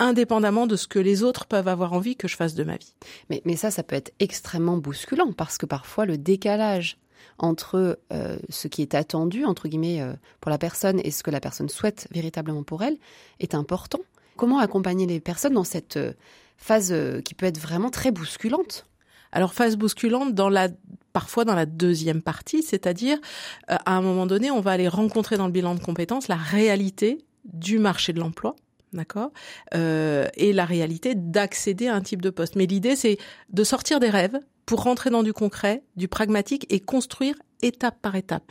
indépendamment 0.00 0.66
de 0.66 0.74
ce 0.74 0.88
que 0.88 0.98
les 0.98 1.22
autres 1.22 1.46
peuvent 1.46 1.68
avoir 1.68 1.92
envie 1.92 2.16
que 2.16 2.26
je 2.26 2.36
fasse 2.36 2.54
de 2.54 2.64
ma 2.64 2.76
vie. 2.76 2.94
Mais, 3.28 3.42
mais 3.44 3.56
ça, 3.56 3.70
ça 3.70 3.82
peut 3.82 3.94
être 3.94 4.12
extrêmement 4.18 4.78
bousculant 4.78 5.32
parce 5.32 5.58
que 5.58 5.66
parfois 5.66 6.06
le 6.06 6.18
décalage 6.18 6.98
entre 7.38 7.98
euh, 8.12 8.38
ce 8.48 8.68
qui 8.68 8.82
est 8.82 8.94
attendu, 8.94 9.44
entre 9.44 9.68
guillemets, 9.68 10.00
euh, 10.00 10.12
pour 10.40 10.50
la 10.50 10.58
personne 10.58 11.00
et 11.04 11.10
ce 11.10 11.22
que 11.22 11.30
la 11.30 11.40
personne 11.40 11.68
souhaite 11.68 12.08
véritablement 12.10 12.62
pour 12.62 12.82
elle 12.82 12.96
est 13.38 13.54
important. 13.54 14.00
Comment 14.36 14.58
accompagner 14.58 15.06
les 15.06 15.20
personnes 15.20 15.54
dans 15.54 15.64
cette 15.64 15.96
euh, 15.96 16.12
phase 16.56 16.94
qui 17.24 17.34
peut 17.34 17.46
être 17.46 17.58
vraiment 17.58 17.90
très 17.90 18.10
bousculante? 18.10 18.86
Alors 19.32 19.54
phase 19.54 19.76
bousculante 19.76 20.34
dans 20.34 20.48
la 20.48 20.68
parfois 21.12 21.44
dans 21.44 21.54
la 21.54 21.66
deuxième 21.66 22.22
partie, 22.22 22.62
c'est-à-dire 22.62 23.18
à 23.66 23.96
un 23.96 24.00
moment 24.00 24.26
donné, 24.26 24.50
on 24.50 24.60
va 24.60 24.72
aller 24.72 24.86
rencontrer 24.86 25.36
dans 25.36 25.46
le 25.46 25.52
bilan 25.52 25.74
de 25.74 25.80
compétences 25.80 26.28
la 26.28 26.36
réalité 26.36 27.24
du 27.44 27.78
marché 27.78 28.12
de 28.12 28.20
l'emploi, 28.20 28.54
d'accord? 28.92 29.30
Euh, 29.74 30.26
Et 30.36 30.52
la 30.52 30.64
réalité 30.64 31.14
d'accéder 31.14 31.88
à 31.88 31.94
un 31.94 32.00
type 32.00 32.22
de 32.22 32.30
poste. 32.30 32.56
Mais 32.56 32.66
l'idée, 32.66 32.96
c'est 32.96 33.18
de 33.50 33.64
sortir 33.64 34.00
des 34.00 34.10
rêves 34.10 34.38
pour 34.66 34.82
rentrer 34.84 35.10
dans 35.10 35.22
du 35.22 35.32
concret, 35.32 35.82
du 35.96 36.06
pragmatique 36.06 36.66
et 36.70 36.80
construire 36.80 37.34
étape 37.62 38.00
par 38.00 38.16
étape. 38.16 38.42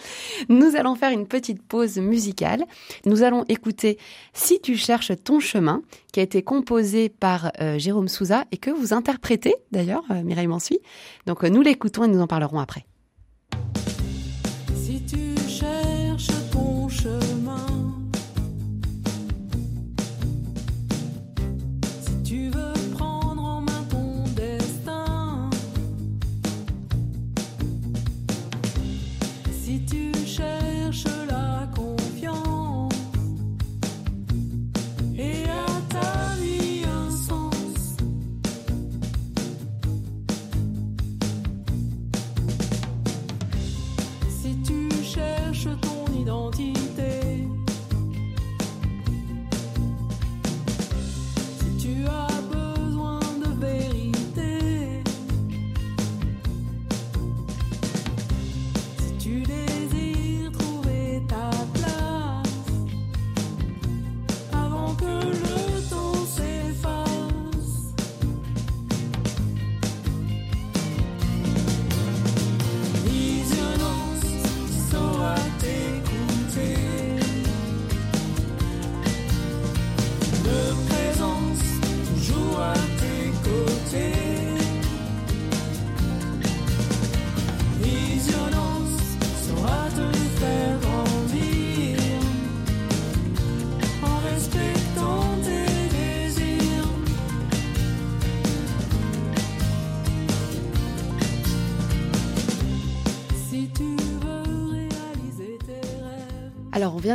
Nous 0.50 0.76
allons 0.76 0.96
faire 0.96 1.12
une 1.12 1.28
petite 1.28 1.62
pause 1.62 1.98
musicale. 1.98 2.66
Nous 3.06 3.24
allons 3.24 3.46
écouter 3.48 3.98
Si 4.34 4.60
tu 4.62 4.76
cherches 4.76 5.12
ton 5.24 5.40
chemin, 5.40 5.82
qui 6.12 6.20
a 6.20 6.24
été 6.24 6.44
composé 6.44 7.10
par 7.10 7.52
euh, 7.62 7.78
Jérôme 7.78 8.08
Souza 8.08 8.46
et 8.52 8.58
que 8.58 8.70
vous 8.70 8.94
interprétez 8.94 9.56
d'ailleurs, 9.72 10.04
euh, 10.12 10.24
Mireille 10.24 10.48
Mansuy. 10.48 10.80
Donc 11.26 11.44
euh, 11.44 11.50
nous 11.50 11.62
l'écoutons 11.62 12.04
et 12.04 12.08
nous 12.08 12.22
en 12.22 12.28
parlerons 12.28 12.60
après. 12.60 12.86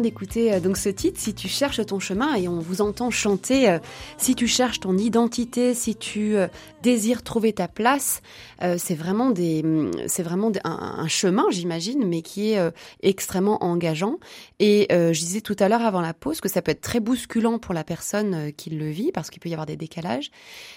D'écouter 0.00 0.60
donc 0.60 0.76
ce 0.76 0.88
titre, 0.88 1.18
Si 1.20 1.34
tu 1.34 1.48
cherches 1.48 1.84
ton 1.86 1.98
chemin, 1.98 2.34
et 2.34 2.48
on 2.48 2.58
vous 2.58 2.80
entend 2.80 3.10
chanter 3.10 3.78
Si 4.18 4.34
tu 4.34 4.46
cherches 4.46 4.80
ton 4.80 4.96
identité, 4.96 5.74
si 5.74 5.96
tu 5.96 6.36
désires 6.82 7.22
trouver 7.22 7.52
ta 7.52 7.68
place. 7.68 8.20
c'est 8.60 8.94
vraiment 8.94 9.30
des, 9.30 9.64
c'est 10.06 10.22
vraiment 10.22 10.52
un, 10.64 11.08
chemin, 11.08 11.44
j'imagine, 11.50 12.06
mais 12.06 12.22
qui 12.22 12.52
est 12.52 12.72
extrêmement 13.02 13.62
engageant. 13.64 14.18
Et 14.58 14.86
je 14.90 15.18
disais 15.18 15.40
tout 15.40 15.56
à 15.58 15.68
l'heure 15.68 15.82
avant 15.82 16.00
la 16.00 16.14
pause 16.14 16.40
que 16.40 16.48
ça 16.48 16.62
peut 16.62 16.72
être 16.72 16.80
très 16.80 17.00
bousculant 17.00 17.58
pour 17.58 17.74
la 17.74 17.84
personne 17.84 18.52
qui 18.52 18.70
le 18.70 18.88
vit, 18.88 19.12
parce 19.12 19.30
qu'il 19.30 19.40
peut 19.40 19.48
y 19.48 19.54
avoir 19.54 19.66
des 19.66 19.76
décalages. 19.76 20.30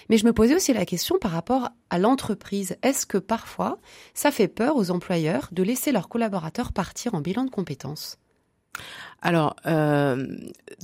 Mais 0.08 0.18
je 0.18 0.24
me 0.24 0.32
posais 0.32 0.54
aussi 0.54 0.72
la 0.72 0.86
question 0.86 1.18
par 1.18 1.30
rapport 1.30 1.70
à 1.90 1.98
l'entreprise. 1.98 2.76
Est-ce 2.82 3.06
que 3.06 3.18
parfois, 3.18 3.78
ça 4.14 4.30
fait 4.30 4.48
peur 4.48 4.76
aux 4.76 4.90
employeurs 4.90 5.48
de 5.52 5.62
laisser 5.62 5.92
leurs 5.92 6.08
collaborateurs 6.08 6.72
partir 6.72 7.14
en 7.14 7.20
bilan 7.20 7.44
de 7.44 7.50
compétences? 7.50 8.18
Alors, 9.20 9.56
euh, 9.66 10.26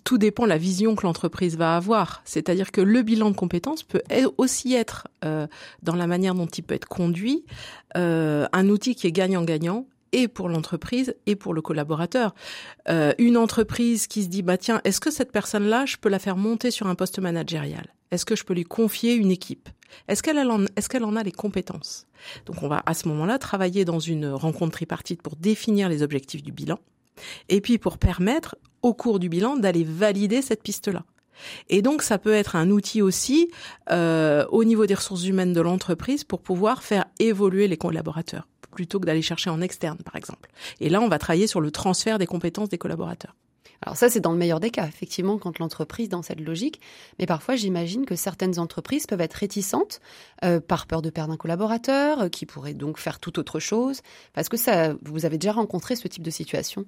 tout 0.02 0.18
dépend 0.18 0.44
de 0.44 0.48
la 0.48 0.58
vision 0.58 0.96
que 0.96 1.06
l'entreprise 1.06 1.56
va 1.56 1.76
avoir. 1.76 2.22
C'est-à-dire 2.24 2.72
que 2.72 2.80
le 2.80 3.02
bilan 3.02 3.30
de 3.30 3.36
compétences 3.36 3.82
peut 3.82 4.02
aussi 4.38 4.74
être, 4.74 5.06
euh, 5.24 5.46
dans 5.82 5.94
la 5.94 6.06
manière 6.06 6.34
dont 6.34 6.46
il 6.46 6.62
peut 6.62 6.74
être 6.74 6.88
conduit, 6.88 7.44
euh, 7.96 8.46
un 8.52 8.68
outil 8.68 8.94
qui 8.96 9.06
est 9.06 9.12
gagnant-gagnant 9.12 9.86
et 10.12 10.28
pour 10.28 10.48
l'entreprise 10.48 11.14
et 11.26 11.36
pour 11.36 11.54
le 11.54 11.62
collaborateur. 11.62 12.34
une 13.18 13.36
entreprise 13.36 14.06
qui 14.06 14.22
se 14.22 14.28
dit 14.28 14.42
bah 14.42 14.56
tiens, 14.56 14.80
est-ce 14.84 15.00
que 15.00 15.10
cette 15.10 15.32
personne-là, 15.32 15.86
je 15.86 15.96
peux 15.96 16.08
la 16.08 16.20
faire 16.20 16.36
monter 16.36 16.70
sur 16.70 16.86
un 16.86 16.94
poste 16.94 17.18
managérial? 17.18 17.86
Est-ce 18.12 18.24
que 18.24 18.36
je 18.36 18.44
peux 18.44 18.54
lui 18.54 18.64
confier 18.64 19.14
une 19.14 19.32
équipe? 19.32 19.68
Est-ce 20.06 20.22
qu'elle 20.22 20.38
en, 20.38 20.66
est-ce 20.76 20.88
qu'elle 20.88 21.04
en 21.04 21.16
a 21.16 21.24
les 21.24 21.32
compétences? 21.32 22.06
Donc 22.46 22.62
on 22.62 22.68
va 22.68 22.82
à 22.86 22.94
ce 22.94 23.08
moment-là 23.08 23.38
travailler 23.38 23.84
dans 23.84 23.98
une 23.98 24.28
rencontre 24.28 24.72
tripartite 24.72 25.20
pour 25.20 25.34
définir 25.34 25.88
les 25.88 26.02
objectifs 26.02 26.42
du 26.42 26.52
bilan 26.52 26.78
et 27.48 27.60
puis 27.60 27.78
pour 27.78 27.98
permettre 27.98 28.56
au 28.82 28.94
cours 28.94 29.18
du 29.18 29.28
bilan 29.28 29.56
d'aller 29.56 29.84
valider 29.84 30.42
cette 30.42 30.62
piste-là. 30.62 31.04
Et 31.68 31.82
donc 31.82 32.02
ça 32.02 32.18
peut 32.18 32.32
être 32.32 32.54
un 32.54 32.70
outil 32.70 33.02
aussi 33.02 33.50
euh, 33.90 34.44
au 34.50 34.64
niveau 34.64 34.86
des 34.86 34.94
ressources 34.94 35.24
humaines 35.24 35.52
de 35.52 35.60
l'entreprise 35.60 36.22
pour 36.22 36.40
pouvoir 36.40 36.82
faire 36.82 37.06
évoluer 37.18 37.66
les 37.66 37.76
collaborateurs 37.76 38.46
plutôt 38.70 38.98
que 38.98 39.06
d'aller 39.06 39.22
chercher 39.22 39.50
en 39.50 39.60
externe 39.60 39.98
par 40.04 40.16
exemple. 40.16 40.50
Et 40.80 40.88
là 40.88 41.00
on 41.00 41.08
va 41.08 41.18
travailler 41.18 41.46
sur 41.46 41.60
le 41.60 41.70
transfert 41.70 42.18
des 42.18 42.26
compétences 42.26 42.68
des 42.68 42.78
collaborateurs. 42.78 43.34
Alors 43.84 43.96
ça, 43.96 44.08
c'est 44.08 44.20
dans 44.20 44.32
le 44.32 44.38
meilleur 44.38 44.60
des 44.60 44.70
cas, 44.70 44.86
effectivement, 44.86 45.38
quand 45.38 45.58
l'entreprise 45.58 46.08
dans 46.08 46.22
cette 46.22 46.40
logique. 46.40 46.80
Mais 47.18 47.26
parfois, 47.26 47.54
j'imagine 47.54 48.06
que 48.06 48.16
certaines 48.16 48.58
entreprises 48.58 49.06
peuvent 49.06 49.20
être 49.20 49.34
réticentes 49.34 50.00
euh, 50.42 50.58
par 50.58 50.86
peur 50.86 51.02
de 51.02 51.10
perdre 51.10 51.34
un 51.34 51.36
collaborateur, 51.36 52.22
euh, 52.22 52.28
qui 52.28 52.46
pourrait 52.46 52.72
donc 52.72 52.98
faire 52.98 53.20
tout 53.20 53.38
autre 53.38 53.60
chose. 53.60 54.00
Parce 54.32 54.48
que 54.48 54.56
ça, 54.56 54.94
vous 55.02 55.26
avez 55.26 55.36
déjà 55.36 55.52
rencontré 55.52 55.96
ce 55.96 56.08
type 56.08 56.22
de 56.22 56.30
situation? 56.30 56.86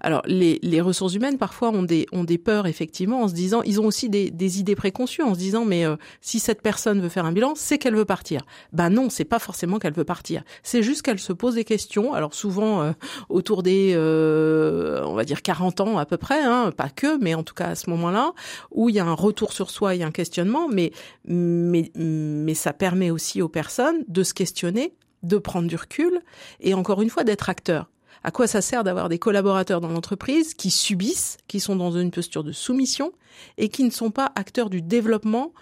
Alors, 0.00 0.22
les, 0.26 0.58
les, 0.62 0.80
ressources 0.80 1.14
humaines, 1.14 1.38
parfois, 1.38 1.70
ont 1.70 1.82
des, 1.82 2.06
ont 2.12 2.24
des 2.24 2.38
peurs, 2.38 2.66
effectivement, 2.66 3.22
en 3.22 3.28
se 3.28 3.34
disant, 3.34 3.62
ils 3.62 3.80
ont 3.80 3.86
aussi 3.86 4.08
des, 4.08 4.30
des 4.30 4.60
idées 4.60 4.76
préconçues, 4.76 5.22
en 5.22 5.34
se 5.34 5.38
disant, 5.38 5.64
mais 5.64 5.84
euh, 5.84 5.96
si 6.20 6.40
cette 6.40 6.62
personne 6.62 7.00
veut 7.00 7.08
faire 7.08 7.24
un 7.24 7.32
bilan, 7.32 7.52
c'est 7.54 7.78
qu'elle 7.78 7.96
veut 7.96 8.04
partir. 8.04 8.42
Ben 8.72 8.90
non, 8.90 9.10
c'est 9.10 9.24
pas 9.24 9.38
forcément 9.38 9.78
qu'elle 9.78 9.94
veut 9.94 10.04
partir. 10.04 10.42
C'est 10.62 10.82
juste 10.82 11.02
qu'elle 11.02 11.18
se 11.18 11.32
pose 11.32 11.54
des 11.54 11.64
questions. 11.64 12.14
Alors 12.14 12.34
souvent, 12.34 12.94
autour 13.28 13.62
des, 13.62 13.94
on 13.96 15.14
va 15.14 15.24
dire, 15.24 15.42
40 15.42 15.80
ans 15.80 15.98
à 15.98 16.06
peu 16.06 16.16
près, 16.16 16.38
Hein, 16.48 16.72
pas 16.76 16.88
que, 16.88 17.18
mais 17.18 17.34
en 17.34 17.42
tout 17.42 17.54
cas 17.54 17.68
à 17.68 17.74
ce 17.74 17.90
moment-là, 17.90 18.32
où 18.70 18.88
il 18.88 18.94
y 18.94 18.98
a 18.98 19.04
un 19.04 19.14
retour 19.14 19.52
sur 19.52 19.70
soi 19.70 19.94
et 19.94 20.02
un 20.02 20.10
questionnement, 20.10 20.68
mais, 20.68 20.92
mais, 21.24 21.90
mais 21.94 22.54
ça 22.54 22.72
permet 22.72 23.10
aussi 23.10 23.42
aux 23.42 23.48
personnes 23.48 24.04
de 24.08 24.22
se 24.22 24.34
questionner, 24.34 24.94
de 25.22 25.38
prendre 25.38 25.68
du 25.68 25.76
recul, 25.76 26.20
et 26.60 26.74
encore 26.74 27.02
une 27.02 27.10
fois 27.10 27.24
d'être 27.24 27.48
acteur. 27.48 27.88
À 28.24 28.30
quoi 28.30 28.46
ça 28.46 28.60
sert 28.60 28.84
d'avoir 28.84 29.08
des 29.08 29.18
collaborateurs 29.18 29.80
dans 29.80 29.88
l'entreprise 29.88 30.54
qui 30.54 30.70
subissent, 30.70 31.36
qui 31.46 31.60
sont 31.60 31.76
dans 31.76 31.92
une 31.92 32.10
posture 32.10 32.44
de 32.44 32.52
soumission 32.52 33.12
et 33.56 33.68
qui 33.68 33.84
ne 33.84 33.90
sont 33.90 34.10
pas 34.10 34.32
acteurs 34.34 34.70
du 34.70 34.82
développement 34.82 35.52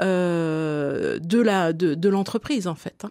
euh, 0.00 1.18
de 1.18 1.40
la 1.40 1.72
de, 1.72 2.08
l'entreprise 2.08 2.66
en 2.66 2.74
fait. 2.74 3.04
Hein. 3.04 3.10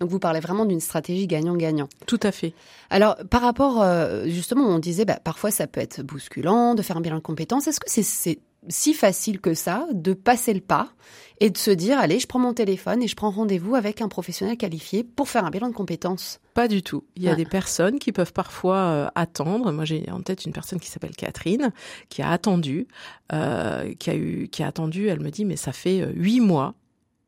Donc 0.00 0.08
vous 0.08 0.18
parlez 0.18 0.40
vraiment 0.40 0.64
d'une 0.64 0.80
stratégie 0.80 1.26
gagnant-gagnant. 1.26 1.88
Tout 2.06 2.20
à 2.22 2.32
fait. 2.32 2.54
Alors 2.88 3.16
par 3.28 3.42
rapport, 3.42 3.82
euh, 3.82 4.24
justement, 4.26 4.66
on 4.66 4.78
disait 4.78 5.04
bah, 5.04 5.18
parfois 5.22 5.50
ça 5.50 5.66
peut 5.66 5.80
être 5.80 6.02
bousculant 6.02 6.74
de 6.74 6.82
faire 6.82 6.96
un 6.96 7.00
bilan 7.00 7.16
de 7.16 7.20
compétences. 7.20 7.66
Est-ce 7.68 7.80
que 7.80 7.90
c'est 7.90 8.38
si 8.68 8.94
facile 8.94 9.40
que 9.40 9.54
ça 9.54 9.86
de 9.92 10.12
passer 10.12 10.52
le 10.52 10.60
pas 10.60 10.92
et 11.38 11.50
de 11.50 11.56
se 11.56 11.70
dire 11.70 11.98
allez, 11.98 12.18
je 12.18 12.26
prends 12.26 12.38
mon 12.38 12.52
téléphone 12.52 13.02
et 13.02 13.08
je 13.08 13.16
prends 13.16 13.30
rendez-vous 13.30 13.74
avec 13.74 14.02
un 14.02 14.08
professionnel 14.08 14.56
qualifié 14.56 15.02
pour 15.02 15.28
faire 15.28 15.44
un 15.44 15.50
bilan 15.50 15.68
de 15.68 15.74
compétences 15.74 16.40
Pas 16.54 16.68
du 16.68 16.82
tout. 16.82 17.04
Il 17.16 17.22
y 17.22 17.28
a 17.28 17.34
des 17.34 17.46
personnes 17.46 17.98
qui 17.98 18.12
peuvent 18.12 18.32
parfois 18.32 18.76
euh, 18.76 19.08
attendre. 19.14 19.72
Moi, 19.72 19.84
j'ai 19.84 20.10
en 20.10 20.20
tête 20.20 20.44
une 20.44 20.52
personne 20.52 20.78
qui 20.78 20.88
s'appelle 20.88 21.16
Catherine 21.16 21.72
qui 22.10 22.22
a 22.22 22.30
attendu, 22.30 22.86
euh, 23.32 23.94
qui 23.94 24.10
a 24.10 24.14
eu, 24.16 24.48
qui 24.48 24.62
a 24.62 24.66
attendu. 24.66 25.08
Elle 25.08 25.20
me 25.20 25.30
dit 25.30 25.44
mais 25.44 25.56
ça 25.56 25.72
fait 25.72 26.06
huit 26.14 26.40
mois 26.40 26.74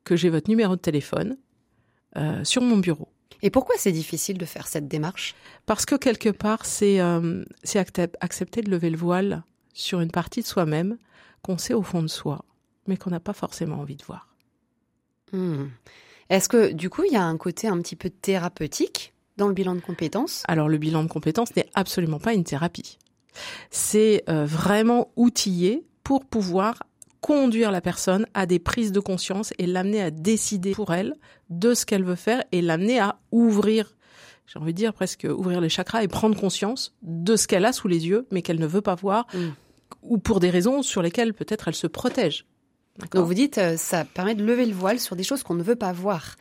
que 0.04 0.16
j'ai 0.16 0.28
votre 0.28 0.50
numéro 0.50 0.76
de 0.76 0.80
téléphone 0.80 1.36
euh, 2.16 2.44
sur 2.44 2.62
mon 2.62 2.76
bureau. 2.76 3.08
Et 3.42 3.50
pourquoi 3.50 3.74
c'est 3.78 3.92
difficile 3.92 4.38
de 4.38 4.44
faire 4.44 4.66
cette 4.66 4.86
démarche? 4.86 5.34
Parce 5.66 5.86
que 5.86 5.94
quelque 5.94 6.28
part, 6.28 6.64
c'est 6.64 7.00
euh, 7.00 7.44
accepter 8.20 8.62
de 8.62 8.70
lever 8.70 8.90
le 8.90 8.96
voile 8.96 9.42
sur 9.72 10.00
une 10.00 10.10
partie 10.10 10.42
de 10.42 10.46
soi-même 10.46 10.98
qu'on 11.42 11.58
sait 11.58 11.75
au 11.75 11.82
fond 11.82 12.02
de 12.02 12.08
soi, 12.08 12.44
mais 12.87 12.96
qu'on 12.96 13.11
n'a 13.11 13.20
pas 13.20 13.32
forcément 13.32 13.76
envie 13.76 13.96
de 13.96 14.04
voir. 14.04 14.34
Hmm. 15.32 15.66
Est-ce 16.28 16.49
que 16.49 16.72
du 16.72 16.88
coup, 16.88 17.04
il 17.04 17.12
y 17.12 17.16
a 17.16 17.25
un 17.25 17.37
côté 17.37 17.68
un 17.68 17.80
petit 17.80 17.96
peu 17.96 18.11
thérapeutique 18.11 19.12
dans 19.37 19.49
le 19.49 19.54
bilan 19.54 19.75
de 19.75 19.80
compétences? 19.80 20.44
Alors 20.49 20.68
le 20.68 20.78
bilan 20.78 21.02
de 21.02 21.08
compétences 21.08 21.54
n'est 21.56 21.68
absolument 21.75 22.18
pas 22.18 22.34
une 22.34 22.44
thérapie. 22.44 22.99
C'est 23.70 24.25
euh, 24.28 24.44
vraiment 24.44 25.11
outillé 25.16 25.87
pour 26.04 26.25
pouvoir 26.25 26.82
conduire 27.20 27.70
la 27.70 27.80
personne 27.80 28.26
à 28.34 28.46
des 28.46 28.58
prises 28.58 28.92
de 28.92 29.00
conscience 29.00 29.52
et 29.58 29.66
l'amener 29.66 30.02
à 30.02 30.11
décider 30.11 30.72
pour 30.72 30.92
elle 30.92 31.14
de 31.50 31.72
ce 31.72 31.87
qu'elle 31.87 32.04
veut 32.04 32.16
faire 32.16 32.42
et 32.50 32.61
l'amener 32.61 32.99
à 32.99 33.20
ouvrir, 33.30 33.94
j'ai 34.46 34.58
envie 34.58 34.72
de 34.72 34.76
dire 34.76 34.92
presque 34.92 35.26
ouvrir 35.30 35.61
les 35.61 35.68
chakras 35.68 36.02
et 36.02 36.08
prendre 36.08 36.38
conscience 36.38 36.94
de 37.02 37.37
ce 37.37 37.46
qu'elle 37.46 37.64
a 37.64 37.72
sous 37.72 37.87
les 37.87 38.08
yeux 38.08 38.26
mais 38.32 38.42
qu'elle 38.42 38.58
ne 38.58 38.66
veut 38.66 38.80
pas 38.80 38.96
voir 38.96 39.26
mm. 39.34 39.50
Ou 40.02 40.18
pour 40.18 40.40
des 40.40 40.50
raisons 40.50 40.82
sur 40.82 41.02
lesquelles 41.02 41.34
peut-être 41.34 41.68
elle 41.68 41.75
se 41.75 41.87
protège. 41.87 42.46
Donc 42.99 43.16
vous 43.16 43.34
dites 43.34 43.58
euh, 43.58 43.76
ça 43.76 44.04
permet 44.04 44.34
de 44.34 44.44
lever 44.44 44.66
le 44.66 44.75
voile 44.75 45.00
sur 45.00 45.16
des 45.16 45.22
choses 45.22 45.42
qu'on 45.42 45.54
ne 45.54 45.62
veut 45.62 45.76
pas 45.76 45.92
voir. 45.92 46.37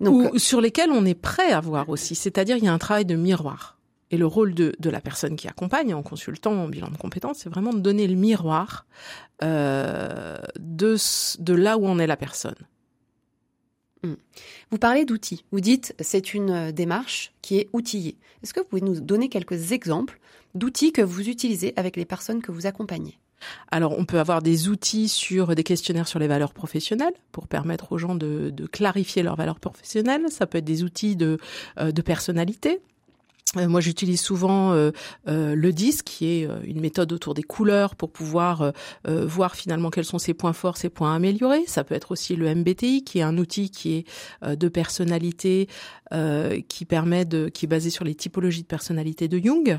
Donc, 0.00 0.32
ou 0.32 0.38
sur 0.38 0.60
lesquelles 0.60 0.92
on 0.92 1.04
est 1.04 1.14
prêt 1.14 1.50
à 1.50 1.60
voir 1.60 1.88
aussi. 1.88 2.14
C'est-à-dire 2.14 2.56
il 2.56 2.64
y 2.64 2.68
a 2.68 2.72
un 2.72 2.78
travail 2.78 3.04
de 3.04 3.16
miroir. 3.16 3.78
Et 4.10 4.16
le 4.16 4.26
rôle 4.26 4.54
de, 4.54 4.74
de, 4.78 4.90
la 4.90 5.00
personne 5.00 5.36
qui 5.36 5.48
accompagne 5.48 5.92
en 5.92 6.02
consultant 6.02 6.52
en 6.52 6.68
bilan 6.68 6.88
de 6.88 6.96
compétences, 6.96 7.40
c'est 7.40 7.50
vraiment 7.50 7.74
de 7.74 7.80
donner 7.80 8.06
le 8.06 8.14
miroir 8.14 8.86
euh, 9.42 10.38
de, 10.58 10.96
de 11.40 11.52
là 11.52 11.76
où 11.76 11.86
en 11.86 11.98
est 11.98 12.06
la 12.06 12.16
personne. 12.16 12.54
Hmm. 14.02 14.14
Vous 14.70 14.78
parlez 14.78 15.04
d'outils. 15.04 15.44
Vous 15.50 15.60
dites 15.60 15.94
c'est 16.00 16.32
une 16.32 16.50
euh, 16.50 16.72
démarche 16.72 17.32
qui 17.42 17.58
est 17.58 17.68
outillée. 17.72 18.16
Est-ce 18.42 18.54
que 18.54 18.60
vous 18.60 18.66
pouvez 18.66 18.82
nous 18.82 19.00
donner 19.00 19.28
quelques 19.28 19.72
exemples 19.72 20.20
d'outils 20.54 20.92
que 20.92 21.02
vous 21.02 21.28
utilisez 21.28 21.72
avec 21.76 21.96
les 21.96 22.04
personnes 22.04 22.42
que 22.42 22.52
vous 22.52 22.66
accompagnez 22.66 23.18
alors, 23.70 23.96
on 23.96 24.04
peut 24.04 24.18
avoir 24.18 24.42
des 24.42 24.68
outils 24.68 25.08
sur 25.08 25.54
des 25.54 25.62
questionnaires 25.62 26.08
sur 26.08 26.18
les 26.18 26.26
valeurs 26.26 26.52
professionnelles 26.52 27.12
pour 27.32 27.46
permettre 27.46 27.92
aux 27.92 27.98
gens 27.98 28.14
de, 28.14 28.52
clarifier 28.72 29.22
leurs 29.22 29.36
valeurs 29.36 29.60
professionnelles. 29.60 30.22
Ça 30.28 30.46
peut 30.46 30.58
être 30.58 30.64
des 30.64 30.82
outils 30.82 31.14
de, 31.14 31.38
euh, 31.78 31.92
de 31.92 32.02
personnalité. 32.02 32.80
Euh, 33.56 33.68
moi, 33.68 33.80
j'utilise 33.80 34.20
souvent 34.20 34.72
euh, 34.72 34.90
euh, 35.28 35.54
le 35.54 35.72
disque, 35.72 36.04
qui 36.06 36.26
est 36.26 36.48
une 36.64 36.80
méthode 36.80 37.12
autour 37.12 37.34
des 37.34 37.42
couleurs 37.42 37.94
pour 37.94 38.10
pouvoir 38.10 38.72
voir 39.04 39.54
finalement 39.54 39.90
quels 39.90 40.04
sont 40.04 40.18
ses 40.18 40.34
points 40.34 40.52
forts, 40.52 40.76
ses 40.76 40.88
points 40.88 41.14
améliorés. 41.14 41.64
Ça 41.66 41.84
peut 41.84 41.94
être 41.94 42.12
aussi 42.12 42.36
le 42.36 42.54
MBTI, 42.54 43.04
qui 43.04 43.18
est 43.18 43.22
un 43.22 43.38
outil 43.38 43.70
qui 43.70 43.94
est 43.94 44.56
de 44.56 44.68
personnalité, 44.68 45.68
qui 46.68 46.84
permet 46.84 47.24
de, 47.24 47.48
qui 47.48 47.66
est 47.66 47.68
basé 47.68 47.90
sur 47.90 48.04
les 48.04 48.14
typologies 48.14 48.62
de 48.62 48.66
personnalité 48.66 49.28
de 49.28 49.38
Jung. 49.38 49.78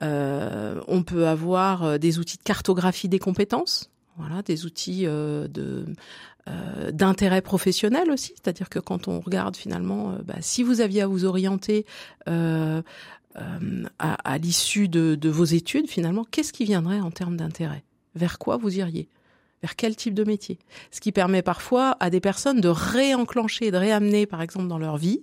on 0.00 1.02
peut 1.02 1.26
avoir 1.26 1.98
des 1.98 2.18
outils 2.18 2.38
de 2.38 2.42
cartographie 2.42 3.08
des 3.08 3.18
compétences. 3.18 3.90
Voilà, 4.16 4.42
des 4.42 4.66
outils 4.66 5.04
de 5.04 5.86
euh, 6.48 6.92
d'intérêt 6.92 7.42
professionnel 7.42 8.10
aussi, 8.10 8.32
c'est-à-dire 8.36 8.68
que 8.68 8.78
quand 8.78 9.08
on 9.08 9.20
regarde 9.20 9.56
finalement, 9.56 10.12
euh, 10.12 10.18
bah, 10.24 10.36
si 10.40 10.62
vous 10.62 10.80
aviez 10.80 11.02
à 11.02 11.06
vous 11.06 11.24
orienter 11.24 11.84
euh, 12.28 12.80
à, 13.98 14.38
l'issue 14.38 14.88
de, 14.88 15.28
vos 15.28 15.44
études, 15.44 15.88
finalement, 15.88 16.24
qu'est-ce 16.24 16.52
qui 16.52 16.64
viendrait 16.64 17.00
en 17.00 17.10
termes 17.10 17.36
d'intérêt? 17.36 17.84
Vers 18.14 18.38
quoi 18.38 18.56
vous 18.56 18.78
iriez? 18.78 19.08
Vers 19.62 19.76
quel 19.76 19.94
type 19.94 20.14
de 20.14 20.24
métier? 20.24 20.58
Ce 20.90 21.00
qui 21.00 21.12
permet 21.12 21.42
parfois 21.42 21.96
à 22.00 22.10
des 22.10 22.20
personnes 22.20 22.60
de 22.60 22.68
réenclencher, 22.68 23.70
de 23.70 23.76
réamener, 23.76 24.26
par 24.26 24.42
exemple, 24.42 24.68
dans 24.68 24.78
leur 24.78 24.96
vie, 24.96 25.22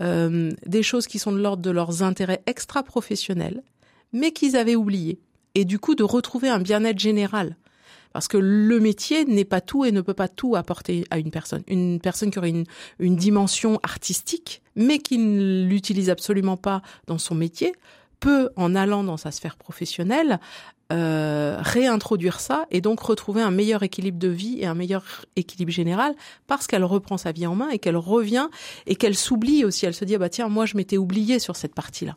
des 0.00 0.82
choses 0.82 1.06
qui 1.06 1.18
sont 1.18 1.32
de 1.32 1.38
l'ordre 1.38 1.62
de 1.62 1.70
leurs 1.70 2.02
intérêts 2.02 2.42
extra-professionnels, 2.46 3.62
mais 4.12 4.32
qu'ils 4.32 4.56
avaient 4.56 4.76
oubliés. 4.76 5.18
Et 5.54 5.64
du 5.64 5.78
coup, 5.78 5.94
de 5.94 6.04
retrouver 6.04 6.48
un 6.48 6.60
bien-être 6.60 6.98
général 6.98 7.56
parce 8.18 8.26
que 8.26 8.36
le 8.36 8.80
métier 8.80 9.24
n'est 9.26 9.44
pas 9.44 9.60
tout 9.60 9.84
et 9.84 9.92
ne 9.92 10.00
peut 10.00 10.12
pas 10.12 10.26
tout 10.26 10.56
apporter 10.56 11.04
à 11.12 11.20
une 11.20 11.30
personne. 11.30 11.62
Une 11.68 12.00
personne 12.00 12.32
qui 12.32 12.40
aurait 12.40 12.52
une, 12.98 13.14
dimension 13.14 13.78
artistique, 13.84 14.60
mais 14.74 14.98
qui 14.98 15.18
ne 15.18 15.64
l'utilise 15.64 16.10
absolument 16.10 16.56
pas 16.56 16.82
dans 17.06 17.18
son 17.18 17.36
métier, 17.36 17.72
peut, 18.18 18.50
en 18.56 18.74
allant 18.74 19.04
dans 19.04 19.18
sa 19.18 19.30
sphère 19.30 19.54
professionnelle, 19.54 20.40
euh, 20.92 21.58
réintroduire 21.60 22.40
ça 22.40 22.66
et 22.72 22.80
donc 22.80 22.98
retrouver 22.98 23.40
un 23.40 23.52
meilleur 23.52 23.84
équilibre 23.84 24.18
de 24.18 24.26
vie 24.26 24.58
et 24.58 24.66
un 24.66 24.74
meilleur 24.74 25.04
équilibre 25.36 25.70
général 25.70 26.12
parce 26.48 26.66
qu'elle 26.66 26.82
reprend 26.82 27.18
sa 27.18 27.30
vie 27.30 27.46
en 27.46 27.54
main 27.54 27.68
et 27.68 27.78
qu'elle 27.78 27.96
revient 27.96 28.48
et 28.88 28.96
qu'elle 28.96 29.14
s'oublie 29.14 29.64
aussi. 29.64 29.86
Elle 29.86 29.94
se 29.94 30.04
dit 30.04 30.16
ah 30.16 30.18
bah 30.18 30.28
tiens 30.28 30.48
moi 30.48 30.66
je 30.66 30.76
m'étais 30.76 30.96
oubliée 30.96 31.38
sur 31.38 31.54
cette 31.54 31.76
partie-là. 31.76 32.16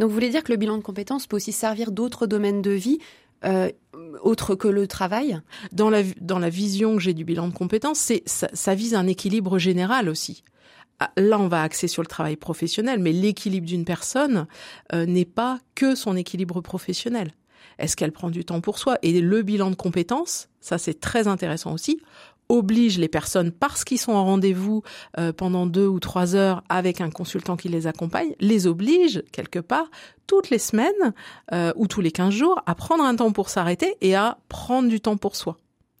Donc 0.00 0.08
vous 0.08 0.14
voulez 0.14 0.30
dire 0.30 0.42
que 0.42 0.50
le 0.50 0.58
bilan 0.58 0.76
de 0.76 0.82
compétences 0.82 1.28
peut 1.28 1.36
aussi 1.36 1.52
servir 1.52 1.92
d'autres 1.92 2.26
domaines 2.26 2.62
de 2.62 2.72
vie 2.72 2.98
euh, 3.46 3.70
autres 4.22 4.54
que 4.54 4.68
le 4.68 4.86
travail 4.86 5.40
Dans 5.72 5.90
la, 5.90 6.02
dans 6.20 6.38
la 6.38 6.50
vision 6.50 6.96
que 6.96 7.00
j'ai 7.00 7.14
du 7.14 7.24
bilan 7.24 7.48
de 7.48 7.54
compétences, 7.54 7.98
c'est 7.98 8.22
ça, 8.26 8.48
ça 8.52 8.74
vise 8.74 8.94
un 8.94 9.06
équilibre 9.06 9.58
général 9.58 10.08
aussi. 10.08 10.42
Ah, 10.98 11.10
là, 11.16 11.38
on 11.38 11.48
va 11.48 11.62
axer 11.62 11.88
sur 11.88 12.02
le 12.02 12.08
travail 12.08 12.36
professionnel, 12.36 13.00
mais 13.00 13.12
l'équilibre 13.12 13.66
d'une 13.66 13.84
personne 13.84 14.46
euh, 14.94 15.04
n'est 15.04 15.26
pas 15.26 15.58
que 15.74 15.94
son 15.94 16.16
équilibre 16.16 16.60
professionnel. 16.60 17.32
Est-ce 17.78 17.96
qu'elle 17.96 18.12
prend 18.12 18.30
du 18.30 18.44
temps 18.44 18.62
pour 18.62 18.78
soi? 18.78 18.98
Et 19.02 19.20
le 19.20 19.42
bilan 19.42 19.70
de 19.70 19.74
compétences, 19.74 20.48
ça 20.60 20.78
c'est 20.78 20.98
très 20.98 21.28
intéressant 21.28 21.74
aussi, 21.74 22.00
oblige 22.48 22.98
les 22.98 23.08
personnes, 23.08 23.50
parce 23.50 23.84
qu'ils 23.84 23.98
sont 23.98 24.12
en 24.12 24.24
rendez-vous 24.24 24.82
euh, 25.18 25.32
pendant 25.32 25.66
deux 25.66 25.86
ou 25.86 26.00
trois 26.00 26.34
heures 26.34 26.62
avec 26.68 27.00
un 27.00 27.10
consultant 27.10 27.56
qui 27.56 27.68
les 27.68 27.86
accompagne, 27.86 28.34
les 28.40 28.66
oblige 28.66 29.22
quelque 29.32 29.58
part 29.58 29.90
toutes 30.26 30.50
les 30.50 30.58
semaines 30.58 31.14
euh, 31.52 31.72
ou 31.76 31.86
tous 31.86 32.00
les 32.00 32.10
quinze 32.10 32.34
jours 32.34 32.60
à 32.66 32.74
prendre 32.74 33.04
un 33.04 33.14
temps 33.16 33.32
pour 33.32 33.48
s'arrêter 33.48 33.96
et 34.00 34.14
à 34.14 34.38
prendre 34.48 34.88
du 34.88 35.00
temps 35.00 35.16
pour 35.16 35.36
soi. 35.36 35.56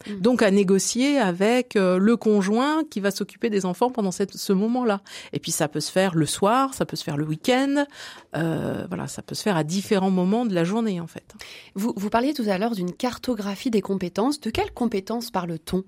Mm. 0.06 0.20
Donc 0.20 0.42
à 0.42 0.50
négocier 0.50 1.18
avec 1.18 1.76
euh, 1.76 1.98
le 1.98 2.16
conjoint 2.16 2.84
qui 2.84 3.00
va 3.00 3.10
s'occuper 3.10 3.50
des 3.50 3.64
enfants 3.64 3.90
pendant 3.90 4.10
cette, 4.10 4.36
ce 4.36 4.52
moment-là. 4.52 5.00
Et 5.32 5.38
puis 5.38 5.52
ça 5.52 5.68
peut 5.68 5.80
se 5.80 5.90
faire 5.90 6.14
le 6.14 6.26
soir, 6.26 6.74
ça 6.74 6.86
peut 6.86 6.96
se 6.96 7.04
faire 7.04 7.16
le 7.16 7.24
week-end, 7.24 7.86
euh, 8.36 8.84
voilà, 8.88 9.06
ça 9.06 9.22
peut 9.22 9.34
se 9.34 9.42
faire 9.42 9.56
à 9.56 9.64
différents 9.64 10.10
moments 10.10 10.44
de 10.44 10.54
la 10.54 10.64
journée 10.64 11.00
en 11.00 11.06
fait. 11.06 11.34
Vous, 11.74 11.92
vous 11.96 12.10
parliez 12.10 12.34
tout 12.34 12.44
à 12.48 12.58
l'heure 12.58 12.74
d'une 12.74 12.92
cartographie 12.92 13.70
des 13.70 13.82
compétences. 13.82 14.40
De 14.40 14.50
quelles 14.50 14.72
compétences 14.72 15.30
parle-t-on? 15.30 15.84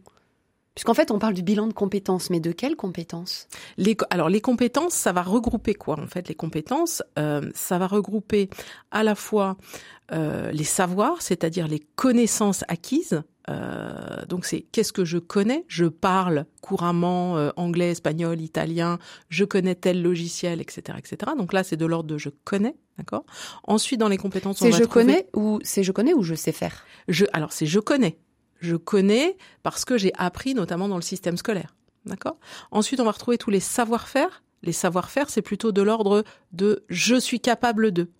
Puisqu'en 0.79 0.95
fait, 0.95 1.11
on 1.11 1.19
parle 1.19 1.35
du 1.35 1.43
bilan 1.43 1.67
de 1.67 1.73
compétences, 1.73 2.31
mais 2.31 2.39
de 2.39 2.53
quelles 2.53 2.77
compétences? 2.77 3.49
Les, 3.79 3.97
Alors, 4.11 4.29
les 4.29 4.41
compétences, 4.41 4.95
ça 4.95 5.11
va 5.11 5.23
regrouper 5.23 5.75
quoi 5.75 5.99
En 5.99 6.07
fait, 6.07 6.29
les 6.29 6.37
compétences, 6.37 7.03
euh, 7.19 7.51
ça 7.53 7.79
va 7.79 7.89
regrouper 7.89 8.49
à 8.93 9.03
la 9.03 9.17
fois 9.17 9.57
euh, 10.13 10.53
les 10.53 10.63
savoirs, 10.63 11.21
c'est-à-dire 11.21 11.67
les 11.67 11.81
connaissances 11.81 12.63
acquises, 12.69 13.25
euh, 13.49 14.25
donc 14.29 14.45
c'est 14.45 14.61
qu'est-ce 14.73 14.93
que 14.93 15.05
je 15.05 15.19
connais? 15.19 15.65
Je 15.69 15.87
parle 15.87 16.45
couramment 16.61 17.37
euh, 17.37 17.51
anglais, 17.57 17.91
espagnol, 17.91 18.41
italien. 18.41 18.99
Je 19.31 19.45
connais 19.45 19.75
tel 19.75 20.01
logiciel, 20.03 20.61
etc., 20.61 20.99
etc. 20.99 21.33
Donc 21.37 21.53
là, 21.53 21.65
c'est 21.65 21.77
de 21.77 21.87
l'ordre 21.87 22.09
de 22.09 22.19
je 22.19 22.29
connais, 22.45 22.77
d'accord? 22.99 23.25
Ensuite, 23.65 23.99
dans 23.99 24.09
les 24.09 24.19
compétences, 24.19 24.59
c'est 24.59 24.71
je 24.71 24.85
connais 24.85 25.29
ou 25.35 25.59
c'est 25.63 25.83
je 25.83 25.93
connais 25.93 26.15
ou 26.15 26.23
je 26.23 26.35
sais 26.35 26.53
faire? 26.53 26.85
Je 27.09 27.25
alors 27.33 27.53
c'est 27.53 27.67
je 27.67 27.81
connais. 27.81 28.19
Je 28.59 28.77
connais 28.77 29.37
parce 29.63 29.85
que 29.85 29.99
j'ai 29.99 30.13
appris 30.17 30.55
notamment 30.55 30.89
dans 30.89 30.97
le 30.97 31.03
système 31.03 31.37
scolaire, 31.37 31.77
d'accord? 32.05 32.39
Ensuite, 32.71 33.01
on 33.01 33.05
va 33.05 33.13
retrouver 33.13 33.39
tous 33.39 33.51
les 33.51 33.61
savoir-faire. 33.61 34.43
Les 34.63 34.73
savoir-faire, 34.73 35.31
c'est 35.31 35.43
plutôt 35.43 35.71
de 35.71 35.83
l'ordre 35.83 36.25
de 36.53 36.85
je 36.89 37.15
suis 37.15 37.41
capable 37.41 37.93
de 37.93 38.11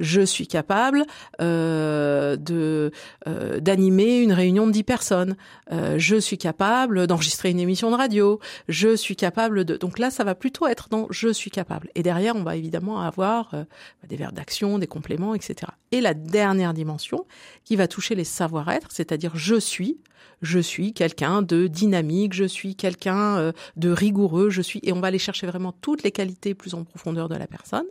je 0.00 0.20
suis 0.20 0.46
capable 0.46 1.04
euh, 1.40 2.36
de 2.36 2.90
euh, 3.26 3.60
d'animer 3.60 4.18
une 4.18 4.32
réunion 4.32 4.66
de 4.66 4.72
dix 4.72 4.82
personnes, 4.82 5.36
euh, 5.72 5.96
je 5.98 6.16
suis 6.16 6.38
capable 6.38 7.06
d'enregistrer 7.06 7.50
une 7.50 7.60
émission 7.60 7.90
de 7.90 7.96
radio, 7.96 8.40
je 8.68 8.94
suis 8.94 9.16
capable 9.16 9.64
de. 9.64 9.76
Donc 9.76 9.98
là, 9.98 10.10
ça 10.10 10.24
va 10.24 10.34
plutôt 10.34 10.66
être 10.66 10.88
dans 10.88 11.06
je 11.10 11.28
suis 11.28 11.50
capable. 11.50 11.88
Et 11.94 12.02
derrière, 12.02 12.36
on 12.36 12.42
va 12.42 12.56
évidemment 12.56 13.00
avoir 13.00 13.54
euh, 13.54 13.64
des 14.08 14.16
verbes 14.16 14.34
d'action, 14.34 14.78
des 14.78 14.86
compléments, 14.86 15.34
etc. 15.34 15.72
Et 15.92 16.00
la 16.00 16.14
dernière 16.14 16.74
dimension 16.74 17.26
qui 17.64 17.76
va 17.76 17.88
toucher 17.88 18.14
les 18.14 18.24
savoir-être, 18.24 18.88
c'est-à-dire 18.90 19.32
je 19.34 19.56
suis 19.56 19.98
je 20.42 20.58
suis 20.58 20.92
quelqu'un 20.92 21.40
de 21.40 21.66
dynamique, 21.66 22.34
je 22.34 22.44
suis 22.44 22.76
quelqu'un 22.76 23.52
de 23.76 23.90
rigoureux, 23.90 24.50
je 24.50 24.60
suis 24.60 24.80
et 24.82 24.92
on 24.92 25.00
va 25.00 25.06
aller 25.06 25.18
chercher 25.18 25.46
vraiment 25.46 25.72
toutes 25.72 26.02
les 26.02 26.10
qualités 26.10 26.52
plus 26.52 26.74
en 26.74 26.84
profondeur 26.84 27.30
de 27.30 27.36
la 27.36 27.46
personne 27.46 27.86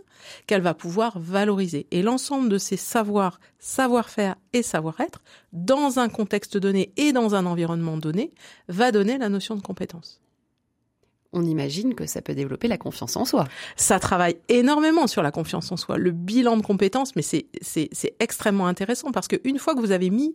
qu'elle 0.46 0.62
va 0.62 0.74
pouvoir 0.74 1.18
valoriser. 1.20 1.88
Et 1.96 2.02
l'ensemble 2.02 2.50
de 2.50 2.58
ces 2.58 2.76
savoirs, 2.76 3.40
savoir-faire 3.58 4.36
et 4.52 4.64
savoir-être 4.64 5.24
dans 5.54 5.98
un 5.98 6.10
contexte 6.10 6.58
donné 6.58 6.92
et 6.98 7.14
dans 7.14 7.36
un 7.36 7.46
environnement 7.46 7.96
donné 7.96 8.34
va 8.68 8.92
donner 8.92 9.18
la 9.18 9.30
notion 9.30 9.56
de 9.56 9.62
compétence 9.62 10.20
on 11.32 11.44
imagine 11.44 11.96
que 11.96 12.06
ça 12.06 12.22
peut 12.22 12.34
développer 12.34 12.70
la 12.70 12.78
confiance 12.78 13.18
en 13.18 13.26
soi. 13.26 13.46
Ça 13.76 14.00
travaille 14.00 14.38
énormément 14.48 15.06
sur 15.06 15.22
la 15.22 15.32
confiance 15.32 15.70
en 15.70 15.76
soi. 15.76 15.98
Le 15.98 16.12
bilan 16.12 16.56
de 16.56 16.62
compétences, 16.62 17.14
mais 17.18 17.22
c'est 17.22 18.16
extrêmement 18.22 18.68
intéressant 18.68 19.12
parce 19.12 19.28
qu'une 19.28 19.60
fois 19.60 19.76
que 19.76 19.82
vous 19.82 19.92
avez 19.92 20.10
mis 20.12 20.34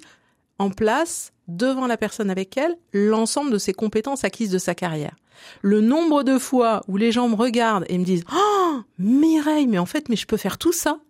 en 0.59 0.69
place 0.69 1.33
devant 1.49 1.87
la 1.87 1.97
personne 1.97 2.29
avec 2.29 2.55
elle 2.59 2.77
l'ensemble 2.93 3.51
de 3.51 3.57
ses 3.57 3.73
compétences 3.73 4.25
acquises 4.25 4.51
de 4.51 4.59
sa 4.59 4.75
carrière. 4.75 5.17
Le 5.63 5.81
nombre 5.81 6.23
de 6.23 6.39
fois 6.39 6.83
où 6.87 6.99
les 6.99 7.13
gens 7.13 7.31
me 7.31 7.35
regardent 7.35 7.87
et 7.89 7.97
me 7.97 8.05
disent 8.05 8.25
"Oh, 8.31 8.81
Mireille, 8.99 9.67
mais 9.67 9.79
en 9.79 9.87
fait, 9.87 10.11
mais 10.11 10.17
je 10.17 10.27
peux 10.27 10.37
faire 10.37 10.59
tout 10.59 10.73
ça." 10.73 11.01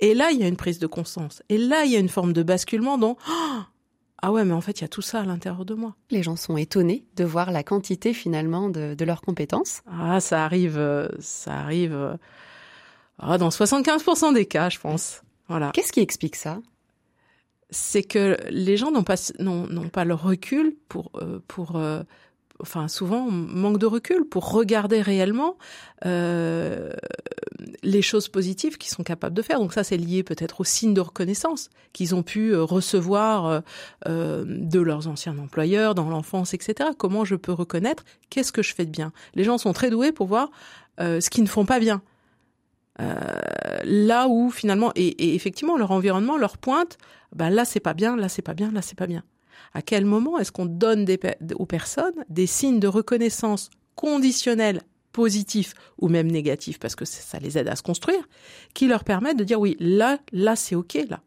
Et 0.00 0.14
là, 0.14 0.30
il 0.32 0.40
y 0.40 0.42
a 0.42 0.48
une 0.48 0.56
prise 0.56 0.78
de 0.78 0.86
conscience. 0.86 1.42
Et 1.48 1.58
là, 1.58 1.84
il 1.84 1.92
y 1.92 1.96
a 1.96 2.00
une 2.00 2.08
forme 2.08 2.32
de 2.32 2.42
basculement 2.42 2.98
dont 2.98 3.16
oh, 3.28 3.60
ah 4.22 4.32
ouais, 4.32 4.44
mais 4.44 4.54
en 4.54 4.60
fait, 4.60 4.80
il 4.80 4.82
y 4.82 4.84
a 4.84 4.88
tout 4.88 5.02
ça 5.02 5.20
à 5.20 5.24
l'intérieur 5.24 5.64
de 5.64 5.74
moi. 5.74 5.94
Les 6.10 6.22
gens 6.22 6.36
sont 6.36 6.56
étonnés 6.56 7.06
de 7.16 7.24
voir 7.24 7.52
la 7.52 7.62
quantité 7.62 8.12
finalement 8.12 8.68
de, 8.68 9.04
leurs 9.04 9.22
compétences. 9.22 9.82
Ah, 9.90 10.20
ça 10.20 10.44
arrive, 10.44 10.76
euh, 10.76 11.08
ça 11.20 11.54
arrive 11.54 11.94
euh, 11.94 12.16
ah, 13.18 13.38
dans 13.38 13.50
75% 13.50 14.34
des 14.34 14.46
cas, 14.46 14.68
je 14.70 14.78
pense. 14.78 15.22
Voilà. 15.48 15.70
Qu'est-ce 15.74 15.92
qui 15.92 16.00
explique 16.00 16.36
ça? 16.36 16.60
C'est 17.70 18.02
que 18.02 18.36
les 18.50 18.76
gens 18.76 18.90
n'ont 18.90 19.04
pas 19.04 19.16
n'ont 19.38 19.88
pas 19.88 20.04
le 20.04 20.14
recul 20.14 20.76
pour 20.88 21.10
euh, 21.16 21.40
pour 21.46 21.76
euh, 21.76 22.02
enfin 22.60 22.88
souvent 22.88 23.26
on 23.26 23.30
manque 23.30 23.78
de 23.78 23.86
recul 23.86 24.24
pour 24.24 24.50
regarder 24.50 25.02
réellement 25.02 25.56
euh, 26.04 26.92
les 27.82 28.02
choses 28.02 28.28
positives 28.28 28.78
qu'ils 28.78 28.90
sont 28.90 29.02
capables 29.02 29.34
de 29.34 29.42
faire. 29.42 29.58
Donc 29.58 29.72
ça 29.72 29.84
c'est 29.84 29.96
lié 29.96 30.22
peut-être 30.22 30.60
au 30.60 30.64
signe 30.64 30.94
de 30.94 31.00
reconnaissance 31.00 31.70
qu'ils 31.92 32.14
ont 32.14 32.22
pu 32.22 32.54
recevoir 32.54 33.62
de 34.06 34.80
leurs 34.80 35.08
anciens 35.08 35.36
employeurs 35.38 35.94
dans 35.94 36.08
l'enfance, 36.08 36.54
etc. 36.54 36.90
Comment 36.98 37.24
je 37.24 37.36
peux 37.36 37.52
reconnaître 37.52 38.04
qu'est-ce 38.28 38.52
que 38.52 38.62
je 38.62 38.74
fais 38.74 38.84
de 38.84 38.90
bien? 38.90 39.12
Les 39.34 39.44
gens 39.44 39.58
sont 39.58 39.72
très 39.72 39.90
doués 39.90 40.12
pour 40.12 40.26
voir 40.26 40.50
ce 40.98 41.30
qu'ils 41.30 41.44
ne 41.44 41.48
font 41.48 41.64
pas 41.64 41.80
bien. 41.80 42.02
là 42.98 44.28
où 44.28 44.50
finalement 44.50 44.92
et, 44.94 45.08
et, 45.08 45.34
effectivement 45.34 45.78
leur 45.78 45.90
environnement 45.90 46.36
leur 46.36 46.58
pointe 46.58 46.98
ben 47.34 47.50
là 47.50 47.64
c'est 47.64 47.80
pas 47.80 47.94
bien, 47.94 48.16
là 48.16 48.28
c'est 48.28 48.42
pas 48.42 48.54
bien, 48.54 48.70
là 48.72 48.82
c'est 48.82 48.98
pas 48.98 49.06
bien. 49.06 49.22
À 49.72 49.82
quel 49.82 50.04
moment 50.04 50.38
est-ce 50.38 50.52
qu'on 50.52 50.66
donne 50.66 51.06
aux 51.54 51.66
personnes 51.66 52.24
des 52.28 52.46
signes 52.46 52.80
de 52.80 52.88
reconnaissance 52.88 53.70
conditionnels 53.94 54.82
positifs 55.12 55.74
ou 55.98 56.08
même 56.08 56.30
négatifs 56.30 56.78
parce 56.78 56.94
que 56.94 57.04
ça 57.04 57.38
les 57.38 57.58
aide 57.58 57.68
à 57.68 57.76
se 57.76 57.82
construire, 57.82 58.28
qui 58.74 58.86
leur 58.86 59.04
permettent 59.04 59.38
de 59.38 59.44
dire 59.44 59.60
oui 59.60 59.76
là 59.80 60.18
là 60.32 60.56
c'est 60.56 60.74
ok 60.74 60.98
là. 61.08 61.20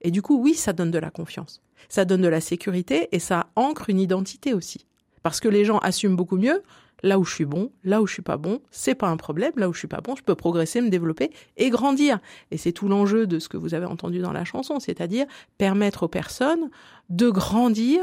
Et 0.00 0.10
du 0.10 0.22
coup 0.22 0.40
oui 0.40 0.54
ça 0.54 0.72
donne 0.72 0.90
de 0.90 0.98
la 0.98 1.10
confiance, 1.10 1.62
ça 1.88 2.04
donne 2.04 2.22
de 2.22 2.28
la 2.28 2.40
sécurité 2.40 3.08
et 3.12 3.18
ça 3.18 3.48
ancre 3.56 3.90
une 3.90 4.00
identité 4.00 4.54
aussi 4.54 4.86
parce 5.22 5.40
que 5.40 5.48
les 5.48 5.64
gens 5.64 5.78
assument 5.78 6.16
beaucoup 6.16 6.36
mieux 6.36 6.62
là 7.04 7.18
où 7.18 7.24
je 7.24 7.34
suis 7.34 7.44
bon, 7.44 7.70
là 7.84 8.00
où 8.00 8.06
je 8.06 8.14
suis 8.14 8.22
pas 8.22 8.38
bon, 8.38 8.60
c'est 8.70 8.94
pas 8.94 9.08
un 9.08 9.16
problème. 9.16 9.52
Là 9.56 9.68
où 9.68 9.74
je 9.74 9.78
suis 9.78 9.88
pas 9.88 10.00
bon, 10.00 10.16
je 10.16 10.22
peux 10.22 10.34
progresser, 10.34 10.80
me 10.80 10.88
développer 10.88 11.30
et 11.56 11.68
grandir. 11.70 12.18
Et 12.50 12.56
c'est 12.56 12.72
tout 12.72 12.88
l'enjeu 12.88 13.26
de 13.26 13.38
ce 13.38 13.48
que 13.48 13.58
vous 13.58 13.74
avez 13.74 13.86
entendu 13.86 14.20
dans 14.20 14.32
la 14.32 14.44
chanson, 14.44 14.80
c'est-à-dire 14.80 15.26
permettre 15.58 16.04
aux 16.04 16.08
personnes 16.08 16.70
de 17.10 17.28
grandir, 17.28 18.02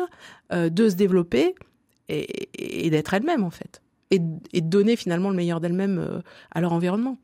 euh, 0.54 0.70
de 0.70 0.88
se 0.88 0.96
développer 0.96 1.56
et, 2.10 2.90
d'être 2.90 3.14
elles-mêmes 3.14 3.44
en 3.44 3.50
fait, 3.50 3.82
et, 4.12 4.20
de 4.20 4.60
donner 4.60 4.96
finalement 4.96 5.30
le 5.30 5.36
meilleur 5.36 5.60
d'elles-mêmes 5.60 6.00
euh, 6.00 6.22
à 6.52 6.62
leur 6.62 6.74
environnement. 6.74 7.18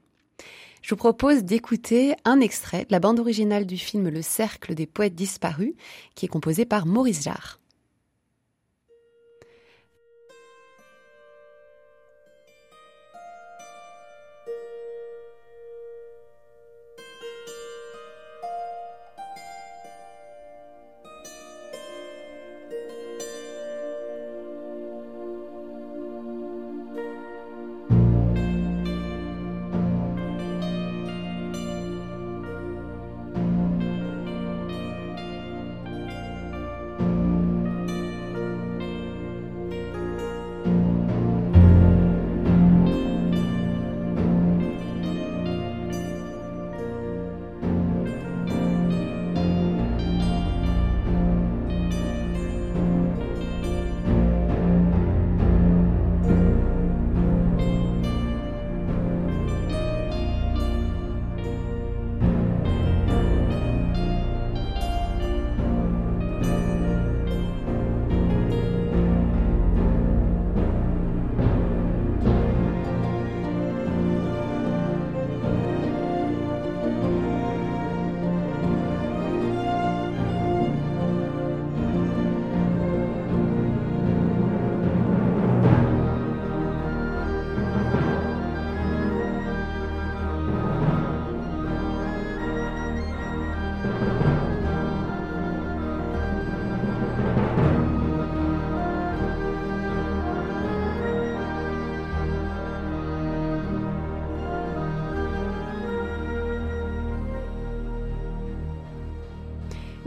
Je 0.81 0.89
vous 0.91 0.97
propose 0.97 1.43
d'écouter 1.43 2.15
un 2.23 2.39
extrait 2.39 2.85
de 2.85 2.91
la 2.91 2.99
bande 2.99 3.19
originale 3.19 3.65
du 3.65 3.77
film 3.77 4.09
Le 4.09 4.21
Cercle 4.21 4.73
des 4.73 4.87
poètes 4.87 5.15
disparus, 5.15 5.73
qui 6.15 6.25
est 6.25 6.29
composé 6.29 6.65
par 6.65 6.85
Maurice 6.85 7.23
Jarre. 7.23 7.59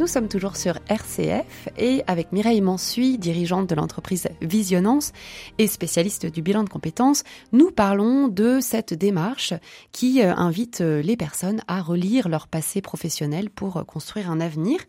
Nous 0.01 0.07
sommes 0.07 0.29
toujours 0.29 0.57
sur 0.57 0.79
RCF 0.89 1.69
et 1.77 2.03
avec 2.07 2.33
Mireille 2.33 2.63
Mansuy, 2.63 3.19
dirigeante 3.19 3.69
de 3.69 3.75
l'entreprise 3.75 4.29
Visionnance 4.41 5.13
et 5.59 5.67
spécialiste 5.67 6.25
du 6.25 6.41
bilan 6.41 6.65
de 6.65 6.71
compétences, 6.71 7.23
nous 7.53 7.71
parlons 7.71 8.29
de 8.29 8.61
cette 8.63 8.95
démarche 8.95 9.53
qui 9.93 10.23
euh, 10.23 10.35
invite 10.35 10.81
euh, 10.81 11.03
les 11.03 11.19
personnes 11.19 11.61
à 11.69 11.83
relire 11.83 12.31
leur 12.31 12.49
passé 12.49 12.81
professionnel 12.81 13.51
pour 13.51 13.77
euh, 13.77 13.85
construire 13.85 14.31
un 14.31 14.41
avenir. 14.41 14.81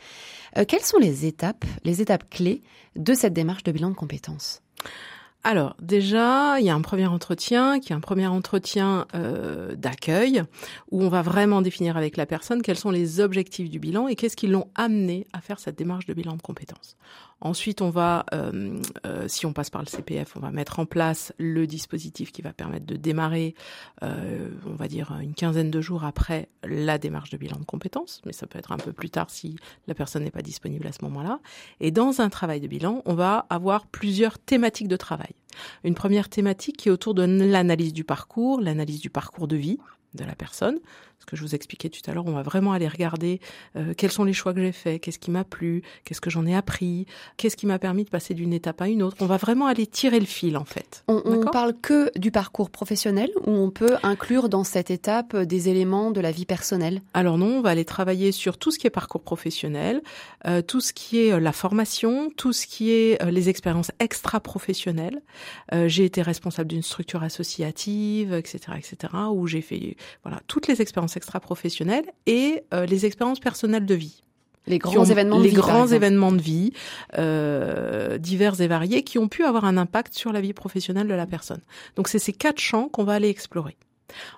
Quelles 0.68 0.82
sont 0.82 0.98
les 0.98 1.26
étapes, 1.26 1.66
les 1.84 2.02
étapes 2.02 2.30
clés 2.30 2.62
de 2.96 3.14
cette 3.14 3.34
démarche 3.34 3.64
de 3.64 3.74
bilan 3.74 3.90
de 3.90 3.96
compétences? 3.96 4.62
Alors 5.44 5.76
déjà, 5.82 6.60
il 6.60 6.66
y 6.66 6.70
a 6.70 6.76
un 6.76 6.82
premier 6.82 7.08
entretien 7.08 7.80
qui 7.80 7.94
est 7.94 7.96
un 7.96 8.00
premier 8.00 8.28
entretien 8.28 9.08
euh, 9.16 9.76
d'accueil 9.76 10.44
où 10.92 11.04
on 11.04 11.10
va 11.10 11.24
vraiment 11.24 11.62
définir 11.62 11.98
avec 11.98 12.16
la 12.16 12.28
personne 12.28 12.62
quels 12.62 12.78
sont 12.78 12.92
les 12.92 13.20
objectifs 13.20 13.70
du 13.70 13.80
bilan 13.80 14.08
et 14.08 14.16
qu'est-ce 14.16 14.38
qui 14.38 14.48
l'ont 14.48 14.68
amené 14.76 15.26
à 15.34 15.42
faire 15.42 15.60
cette 15.60 15.78
démarche 15.78 16.06
de 16.06 16.14
bilan 16.14 16.36
de 16.36 16.42
compétences. 16.42 16.96
Ensuite, 17.42 17.82
on 17.82 17.90
va, 17.90 18.26
euh, 18.34 18.80
euh, 19.08 19.28
si 19.28 19.48
on 19.48 19.54
passe 19.54 19.72
par 19.72 19.82
le 19.82 19.88
CPF, 19.88 20.38
on 20.38 20.40
va 20.40 20.52
mettre 20.52 20.80
en 20.80 20.86
place 20.86 21.34
le 21.40 21.66
dispositif 21.66 22.32
qui 22.32 22.44
va 22.44 22.54
permettre 22.54 22.86
de 22.86 22.96
démarrer, 22.96 23.56
euh, 24.04 24.50
on 24.68 24.76
va 24.76 24.88
dire 24.88 25.18
une 25.20 25.34
quinzaine 25.34 25.72
de 25.72 25.82
jours 25.82 26.04
après 26.04 26.50
la 26.64 27.00
démarche 27.00 27.32
de 27.32 27.38
bilan 27.38 27.58
de 27.58 27.66
compétences, 27.66 28.22
mais 28.28 28.32
ça 28.32 28.46
peut 28.46 28.60
être 28.60 28.72
un 28.72 28.78
peu 28.78 28.94
plus 28.94 29.10
tard 29.10 29.32
si 29.32 29.56
la 29.88 29.96
personne 29.96 30.24
n'est 30.24 30.32
pas 30.32 30.44
disponible 30.44 30.86
à 30.86 30.92
ce 30.92 31.04
moment-là. 31.04 31.40
Et 31.80 31.90
dans 31.90 32.22
un 32.22 32.30
travail 32.30 32.62
de 32.62 32.68
bilan, 32.68 33.02
on 33.06 33.16
va 33.16 33.48
avoir 33.50 33.88
plusieurs 33.88 34.38
thématiques 34.38 34.88
de 34.88 34.98
travail. 34.98 35.32
Une 35.84 35.96
première 35.96 36.30
thématique 36.30 36.78
qui 36.78 36.90
est 36.90 36.92
autour 36.92 37.16
de 37.16 37.24
l'analyse 37.24 37.92
du 37.92 38.04
parcours, 38.04 38.62
l'analyse 38.62 39.02
du 39.02 39.10
parcours 39.10 39.48
de 39.48 39.56
vie 39.56 39.80
de 40.14 40.26
la 40.26 40.36
personne, 40.36 40.80
ce 41.22 41.26
que 41.28 41.36
je 41.36 41.44
vous 41.44 41.54
expliquais 41.54 41.90
tout 41.90 42.02
à 42.10 42.14
l'heure, 42.14 42.26
on 42.26 42.32
va 42.32 42.42
vraiment 42.42 42.74
aller 42.74 42.88
regarder 42.88 43.40
euh, 43.76 43.94
quels 43.96 44.12
sont 44.12 44.24
les 44.24 44.34
choix 44.34 44.54
que 44.54 44.60
j'ai 44.60 44.72
faits, 44.72 45.00
qu'est-ce 45.00 45.20
qui 45.20 45.30
m'a 45.30 45.44
plu, 45.44 45.84
qu'est-ce 46.04 46.20
que 46.20 46.32
j'en 46.32 46.48
ai 46.48 46.56
appris, 46.56 47.06
qu'est-ce 47.38 47.56
qui 47.56 47.68
m'a 47.68 47.78
permis 47.78 48.04
de 48.04 48.10
passer 48.10 48.34
d'une 48.34 48.54
étape 48.54 48.82
à 48.82 48.88
une 48.88 49.04
autre. 49.04 49.18
On 49.20 49.28
va 49.28 49.38
vraiment 49.38 49.68
aller 49.68 49.86
tirer 49.86 50.20
le 50.20 50.26
fil 50.26 50.58
en 50.58 50.66
fait. 50.66 51.04
On, 51.08 51.22
on 51.24 51.46
parle 51.46 51.76
que 51.80 52.12
du 52.18 52.32
parcours 52.32 52.72
professionnel 52.72 53.30
ou 53.46 53.52
on 53.52 53.70
peut 53.70 53.98
inclure 54.02 54.50
dans 54.50 54.64
cette 54.64 54.90
étape 54.90 55.38
des 55.38 55.70
éléments 55.70 56.10
de 56.10 56.22
la 56.22 56.32
vie 56.32 56.46
personnelle? 56.46 57.02
Alors 57.14 57.38
non, 57.38 57.58
on 57.58 57.62
va 57.62 57.70
aller 57.70 57.86
travailler 57.86 58.32
sur 58.32 58.58
tout 58.58 58.72
ce 58.72 58.80
qui 58.80 58.88
est 58.88 58.92
parcours 58.92 59.22
professionnel, 59.22 60.02
euh, 60.48 60.64
tout 60.64 60.82
ce 60.82 60.92
qui 60.92 61.20
est 61.20 61.34
euh, 61.34 61.40
la 61.40 61.52
formation, 61.52 62.32
tout 62.36 62.52
ce 62.52 62.66
qui 62.66 62.92
est 62.92 63.24
les 63.26 63.50
expériences 63.50 63.92
extra-professionnelles. 64.00 65.22
j'ai 65.86 66.06
été 66.06 66.22
responsable 66.22 66.70
d'une 66.70 66.82
structure 66.82 67.22
associative, 67.22 68.34
etc., 68.34 68.74
etc., 68.78 69.14
où 69.32 69.46
j'ai 69.48 69.62
fait 69.62 69.96
voilà 70.24 70.40
toutes 70.48 70.68
les 70.68 70.82
expériences 70.82 71.11
extra-professionnelles 71.18 72.06
et 72.26 72.64
euh, 72.74 72.86
les 72.86 73.06
expériences 73.06 73.40
personnelles 73.40 73.86
de 73.86 73.96
vie. 73.96 74.24
Les 74.68 74.78
grands 74.78 75.06
événements 75.06 75.40
de 75.40 75.44
les 75.44 75.50
vie. 75.50 75.56
grands 75.56 75.88
événements 75.88 76.32
de 76.32 76.42
vie, 76.42 76.72
euh, 77.18 78.20
divers 78.20 78.62
et 78.62 78.68
variés, 78.68 79.02
qui 79.02 79.18
ont 79.18 79.28
pu 79.28 79.44
avoir 79.44 79.66
un 79.66 79.76
impact 79.76 80.14
sur 80.14 80.32
la 80.32 80.40
vie 80.40 80.54
professionnelle 80.54 81.08
de 81.08 81.16
la 81.16 81.26
personne. 81.26 81.62
Donc 81.96 82.08
c'est 82.08 82.20
ces 82.20 82.34
quatre 82.34 82.60
champs 82.60 82.88
qu'on 82.88 83.04
va 83.04 83.14
aller 83.14 83.30
explorer. 83.30 83.76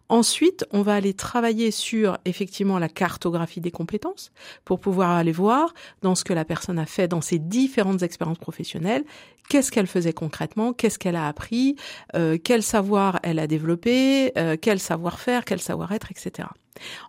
Ensuite, 0.09 0.65
on 0.71 0.81
va 0.81 0.95
aller 0.95 1.13
travailler 1.13 1.71
sur 1.71 2.17
effectivement 2.25 2.79
la 2.79 2.89
cartographie 2.89 3.61
des 3.61 3.71
compétences 3.71 4.31
pour 4.65 4.79
pouvoir 4.79 5.11
aller 5.11 5.31
voir 5.31 5.73
dans 6.01 6.15
ce 6.15 6.23
que 6.23 6.33
la 6.33 6.45
personne 6.45 6.79
a 6.79 6.85
fait 6.85 7.07
dans 7.07 7.21
ses 7.21 7.39
différentes 7.39 8.03
expériences 8.03 8.37
professionnelles, 8.37 9.03
qu'est-ce 9.49 9.71
qu'elle 9.71 9.87
faisait 9.87 10.13
concrètement, 10.13 10.73
qu'est-ce 10.73 10.99
qu'elle 10.99 11.15
a 11.15 11.27
appris, 11.27 11.75
euh, 12.15 12.37
quel 12.41 12.63
savoir 12.63 13.19
elle 13.23 13.39
a 13.39 13.47
développé, 13.47 14.31
euh, 14.37 14.57
quel 14.61 14.79
savoir-faire, 14.79 15.45
quel 15.45 15.59
savoir-être, 15.59 16.11
etc. 16.11 16.49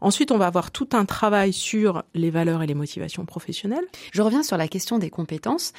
Ensuite, 0.01 0.31
on 0.31 0.39
va 0.39 0.47
avoir 0.47 0.71
tout 0.71 0.89
un 0.93 1.05
travail 1.05 1.53
sur 1.53 2.03
les 2.15 2.31
valeurs 2.31 2.63
et 2.63 2.67
les 2.67 2.75
motivations 2.75 3.25
professionnelles. 3.25 3.85
Je 4.13 4.23
reviens 4.23 4.43
sur 4.43 4.57
la 4.57 4.69
question 4.69 4.99
des 4.99 5.11
compétences. 5.11 5.73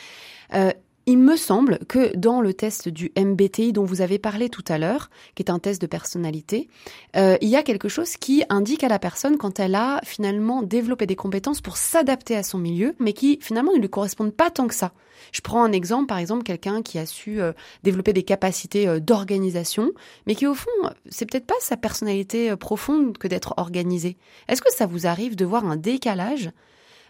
Euh, 0.53 0.71
il 1.07 1.19
me 1.19 1.35
semble 1.35 1.79
que 1.87 2.15
dans 2.15 2.41
le 2.41 2.53
test 2.53 2.89
du 2.89 3.11
MBTI 3.15 3.73
dont 3.73 3.85
vous 3.85 4.01
avez 4.01 4.17
parlé 4.17 4.49
tout 4.49 4.63
à 4.67 4.79
l'heure, 4.79 5.09
qui 5.35 5.43
est 5.43 5.51
un 5.51 5.59
test 5.59 5.79
de 5.79 5.85
personnalité, 5.87 6.67
euh, 7.15 7.37
il 7.41 7.49
y 7.49 7.55
a 7.55 7.63
quelque 7.63 7.89
chose 7.89 8.17
qui 8.17 8.43
indique 8.49 8.83
à 8.83 8.87
la 8.87 8.97
personne 8.97 9.37
quand 9.37 9.59
elle 9.59 9.75
a 9.75 10.01
finalement 10.03 10.63
développé 10.63 11.05
des 11.05 11.15
compétences 11.15 11.61
pour 11.61 11.77
s'adapter 11.77 12.35
à 12.35 12.41
son 12.41 12.57
milieu, 12.57 12.95
mais 12.99 13.13
qui 13.13 13.37
finalement 13.41 13.73
ne 13.73 13.79
lui 13.79 13.89
correspondent 13.89 14.33
pas 14.33 14.49
tant 14.49 14.67
que 14.67 14.73
ça. 14.73 14.93
Je 15.31 15.41
prends 15.41 15.63
un 15.63 15.71
exemple, 15.71 16.07
par 16.07 16.17
exemple, 16.17 16.43
quelqu'un 16.43 16.81
qui 16.81 16.97
a 16.97 17.05
su 17.05 17.39
euh, 17.39 17.53
développer 17.83 18.13
des 18.13 18.23
capacités 18.23 18.87
euh, 18.87 18.99
d'organisation, 18.99 19.91
mais 20.25 20.33
qui 20.33 20.47
au 20.47 20.55
fond, 20.55 20.71
c'est 21.09 21.29
peut-être 21.29 21.45
pas 21.45 21.53
sa 21.59 21.77
personnalité 21.77 22.55
profonde 22.55 23.17
que 23.19 23.27
d'être 23.27 23.53
organisé. 23.57 24.17
Est-ce 24.47 24.61
que 24.61 24.73
ça 24.73 24.87
vous 24.87 25.05
arrive 25.05 25.35
de 25.35 25.45
voir 25.45 25.65
un 25.65 25.77
décalage 25.77 26.51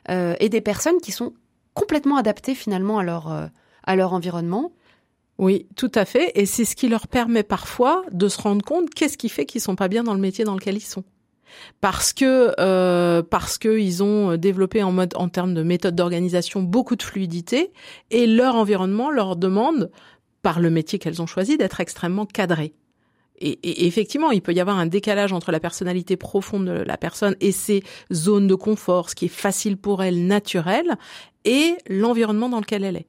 et 0.08 0.50
des 0.50 0.62
personnes 0.62 1.02
qui 1.02 1.12
sont 1.12 1.34
complètement 1.74 2.18
adaptées 2.18 2.54
finalement 2.54 3.00
à 3.00 3.04
leur 3.04 3.50
à 3.86 3.96
leur 3.96 4.14
environnement. 4.14 4.72
Oui, 5.38 5.68
tout 5.76 5.92
à 5.96 6.06
fait. 6.06 6.32
Et 6.36 6.46
c'est 6.46 6.66
ce 6.66 6.76
qui 6.76 6.88
leur 6.88 7.08
permet 7.08 7.44
parfois 7.44 8.04
de 8.12 8.28
se 8.28 8.42
rendre 8.42 8.64
compte 8.64 8.90
qu'est-ce 8.94 9.18
qui 9.18 9.30
fait 9.30 9.46
qu'ils 9.46 9.62
sont 9.62 9.76
pas 9.76 9.88
bien 9.88 10.04
dans 10.04 10.14
le 10.14 10.20
métier 10.20 10.46
dans 10.46 10.56
lequel 10.56 10.76
ils 10.76 10.82
sont. 10.82 11.04
Parce 11.82 12.14
que 12.14 12.54
euh, 12.60 13.22
parce 13.22 13.58
que 13.58 13.80
ils 13.80 14.04
ont 14.04 14.36
développé 14.36 14.84
en 14.84 14.92
mode 14.92 15.14
en 15.16 15.30
termes 15.30 15.54
de 15.54 15.64
méthode 15.64 15.96
d'organisation 15.96 16.62
beaucoup 16.62 16.96
de 16.96 17.04
fluidité 17.04 17.72
et 18.12 18.28
leur 18.28 18.56
environnement 18.56 19.10
leur 19.10 19.36
demande 19.36 19.92
par 20.42 20.60
le 20.60 20.70
métier 20.70 21.00
qu'elles 21.00 21.22
ont 21.22 21.28
choisi 21.28 21.58
d'être 21.58 21.80
extrêmement 21.80 22.26
cadré. 22.26 22.74
Et, 23.38 23.60
et, 23.64 23.88
effectivement, 23.88 24.32
il 24.32 24.42
peut 24.42 24.54
y 24.54 24.62
avoir 24.62 24.78
un 24.78 24.86
décalage 24.86 25.34
entre 25.34 25.52
la 25.52 25.60
personnalité 25.60 26.16
profonde 26.16 26.66
de 26.66 26.72
la 26.72 26.98
personne 26.98 27.36
et 27.42 27.52
ses 27.52 27.84
zones 28.14 28.48
de 28.48 28.56
confort, 28.56 29.10
ce 29.10 29.16
qui 29.16 29.26
est 29.26 29.30
facile 29.30 29.76
pour 29.76 30.04
elle, 30.04 30.26
naturel, 30.26 30.96
et 31.44 31.76
l'environnement 31.90 32.48
dans 32.48 32.60
lequel 32.60 32.86
elle 32.86 32.96
est. 32.96 33.08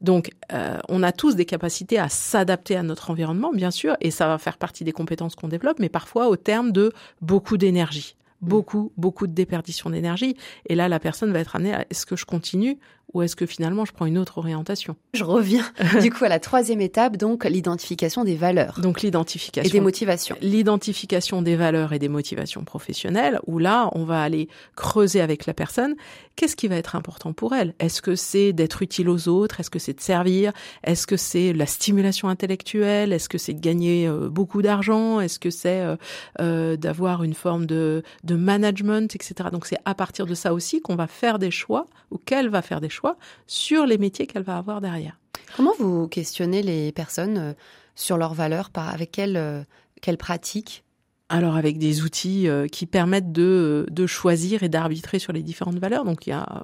Donc, 0.00 0.30
euh, 0.52 0.78
on 0.88 1.02
a 1.02 1.12
tous 1.12 1.34
des 1.34 1.44
capacités 1.44 1.98
à 1.98 2.08
s'adapter 2.08 2.76
à 2.76 2.82
notre 2.82 3.10
environnement, 3.10 3.52
bien 3.52 3.70
sûr, 3.70 3.96
et 4.00 4.10
ça 4.10 4.28
va 4.28 4.38
faire 4.38 4.56
partie 4.56 4.84
des 4.84 4.92
compétences 4.92 5.34
qu'on 5.34 5.48
développe, 5.48 5.78
mais 5.80 5.88
parfois 5.88 6.28
au 6.28 6.36
terme 6.36 6.72
de 6.72 6.92
beaucoup 7.20 7.56
d'énergie 7.56 8.16
beaucoup, 8.40 8.92
beaucoup 8.96 9.26
de 9.26 9.32
déperdition 9.32 9.90
d'énergie. 9.90 10.36
Et 10.66 10.74
là, 10.74 10.88
la 10.88 11.00
personne 11.00 11.32
va 11.32 11.40
être 11.40 11.56
amenée 11.56 11.74
à 11.74 11.84
est-ce 11.90 12.06
que 12.06 12.16
je 12.16 12.24
continue 12.24 12.78
ou 13.14 13.22
est-ce 13.22 13.36
que 13.36 13.46
finalement 13.46 13.84
je 13.84 13.92
prends 13.92 14.06
une 14.06 14.18
autre 14.18 14.38
orientation 14.38 14.96
Je 15.14 15.24
reviens 15.24 15.64
du 16.00 16.10
coup 16.10 16.24
à 16.24 16.28
la 16.28 16.40
troisième 16.40 16.80
étape, 16.80 17.16
donc 17.16 17.44
l'identification 17.44 18.24
des 18.24 18.36
valeurs. 18.36 18.80
Donc 18.80 19.02
l'identification 19.02 19.68
et 19.68 19.72
des 19.72 19.80
motivations. 19.80 20.36
L'identification 20.40 21.42
des 21.42 21.56
valeurs 21.56 21.92
et 21.92 21.98
des 21.98 22.08
motivations 22.08 22.64
professionnelles, 22.64 23.40
où 23.46 23.58
là 23.58 23.90
on 23.92 24.04
va 24.04 24.22
aller 24.22 24.48
creuser 24.76 25.20
avec 25.20 25.46
la 25.46 25.54
personne 25.54 25.96
qu'est-ce 26.38 26.54
qui 26.54 26.68
va 26.68 26.76
être 26.76 26.94
important 26.94 27.32
pour 27.32 27.52
elle? 27.52 27.74
Est-ce 27.80 28.00
que 28.00 28.14
c'est 28.14 28.52
d'être 28.52 28.80
utile 28.80 29.08
aux 29.08 29.28
autres? 29.28 29.58
Est-ce 29.58 29.70
que 29.70 29.80
c'est 29.80 29.92
de 29.92 30.00
servir? 30.00 30.52
Est-ce 30.84 31.04
que 31.04 31.16
c'est 31.16 31.52
la 31.52 31.66
stimulation 31.66 32.28
intellectuelle? 32.28 33.12
Est-ce 33.12 33.28
que 33.28 33.38
c'est 33.38 33.54
de 33.54 33.60
gagner 33.60 34.06
euh, 34.06 34.28
beaucoup 34.28 34.62
d'argent? 34.62 35.18
Est-ce 35.18 35.40
que 35.40 35.50
c'est 35.50 35.80
euh, 35.80 35.96
euh, 36.40 36.76
d'avoir 36.76 37.24
une 37.24 37.34
forme 37.34 37.66
de, 37.66 38.04
de 38.22 38.36
management, 38.36 39.16
etc. 39.16 39.50
Donc 39.50 39.66
c'est 39.66 39.78
à 39.84 39.96
partir 39.96 40.26
de 40.26 40.34
ça 40.34 40.54
aussi 40.54 40.80
qu'on 40.80 40.94
va 40.94 41.08
faire 41.08 41.40
des 41.40 41.50
choix 41.50 41.88
ou 42.12 42.18
qu'elle 42.18 42.48
va 42.50 42.62
faire 42.62 42.80
des 42.80 42.88
choix 42.88 42.97
sur 43.46 43.86
les 43.86 43.98
métiers 43.98 44.26
qu'elle 44.26 44.42
va 44.42 44.58
avoir 44.58 44.80
derrière. 44.80 45.18
Comment 45.56 45.74
vous 45.78 46.08
questionnez 46.08 46.62
les 46.62 46.92
personnes 46.92 47.38
euh, 47.38 47.52
sur 47.94 48.16
leurs 48.16 48.34
valeurs, 48.34 48.70
avec 48.74 49.18
euh, 49.18 49.64
quelles 50.00 50.18
pratiques 50.18 50.84
alors 51.28 51.56
avec 51.56 51.78
des 51.78 52.02
outils 52.02 52.48
euh, 52.48 52.66
qui 52.66 52.86
permettent 52.86 53.32
de, 53.32 53.86
de 53.90 54.06
choisir 54.06 54.62
et 54.62 54.68
d'arbitrer 54.68 55.18
sur 55.18 55.32
les 55.32 55.42
différentes 55.42 55.78
valeurs. 55.78 56.04
Donc 56.04 56.26
il 56.26 56.30
y 56.30 56.32
a, 56.32 56.62